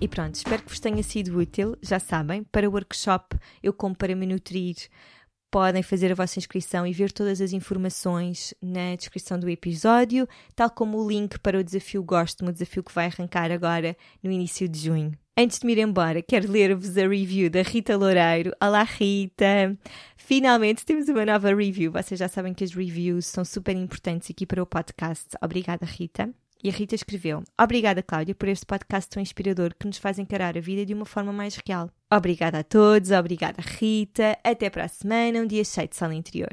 E 0.00 0.08
pronto, 0.08 0.36
espero 0.36 0.62
que 0.62 0.70
vos 0.70 0.80
tenha 0.80 1.02
sido 1.02 1.36
útil. 1.36 1.76
Já 1.82 1.98
sabem, 1.98 2.44
para 2.44 2.66
o 2.66 2.72
workshop 2.72 3.36
Eu 3.62 3.72
Como 3.72 3.94
Para 3.94 4.14
Me 4.14 4.24
Nutrir 4.24 4.76
podem 5.50 5.82
fazer 5.82 6.12
a 6.12 6.14
vossa 6.14 6.38
inscrição 6.38 6.86
e 6.86 6.92
ver 6.92 7.10
todas 7.10 7.40
as 7.40 7.52
informações 7.52 8.54
na 8.62 8.94
descrição 8.94 9.38
do 9.38 9.48
episódio, 9.48 10.28
tal 10.54 10.70
como 10.70 10.98
o 10.98 11.08
link 11.08 11.38
para 11.40 11.58
o 11.58 11.64
desafio 11.64 12.02
Gosto, 12.02 12.44
um 12.44 12.52
desafio 12.52 12.82
que 12.82 12.94
vai 12.94 13.06
arrancar 13.06 13.50
agora 13.50 13.96
no 14.22 14.30
início 14.30 14.68
de 14.68 14.78
junho. 14.78 15.12
Antes 15.36 15.58
de 15.58 15.66
me 15.66 15.72
ir 15.72 15.78
embora, 15.78 16.20
quero 16.22 16.50
ler-vos 16.50 16.98
a 16.98 17.08
review 17.08 17.48
da 17.48 17.62
Rita 17.62 17.96
Loureiro. 17.96 18.52
Olá, 18.62 18.82
Rita! 18.82 19.76
Finalmente 20.16 20.84
temos 20.84 21.08
uma 21.08 21.24
nova 21.24 21.54
review. 21.54 21.90
Vocês 21.90 22.20
já 22.20 22.28
sabem 22.28 22.52
que 22.52 22.62
as 22.62 22.74
reviews 22.74 23.26
são 23.26 23.44
super 23.44 23.74
importantes 23.74 24.30
aqui 24.30 24.44
para 24.44 24.62
o 24.62 24.66
podcast. 24.66 25.30
Obrigada, 25.42 25.86
Rita. 25.86 26.30
E 26.62 26.68
a 26.68 26.72
Rita 26.72 26.94
escreveu: 26.94 27.42
Obrigada, 27.58 28.02
Cláudia, 28.02 28.34
por 28.34 28.48
este 28.48 28.66
podcast 28.66 29.08
tão 29.08 29.22
inspirador 29.22 29.74
que 29.78 29.86
nos 29.86 29.98
faz 29.98 30.18
encarar 30.18 30.56
a 30.56 30.60
vida 30.60 30.84
de 30.84 30.92
uma 30.92 31.06
forma 31.06 31.32
mais 31.32 31.56
real. 31.66 31.90
Obrigada 32.12 32.58
a 32.58 32.64
todos, 32.64 33.10
obrigada, 33.10 33.62
Rita. 33.62 34.38
Até 34.44 34.68
para 34.68 34.84
a 34.84 34.88
semana, 34.88 35.40
um 35.40 35.46
dia 35.46 35.64
cheio 35.64 35.88
de 35.88 35.96
sala 35.96 36.14
interior. 36.14 36.50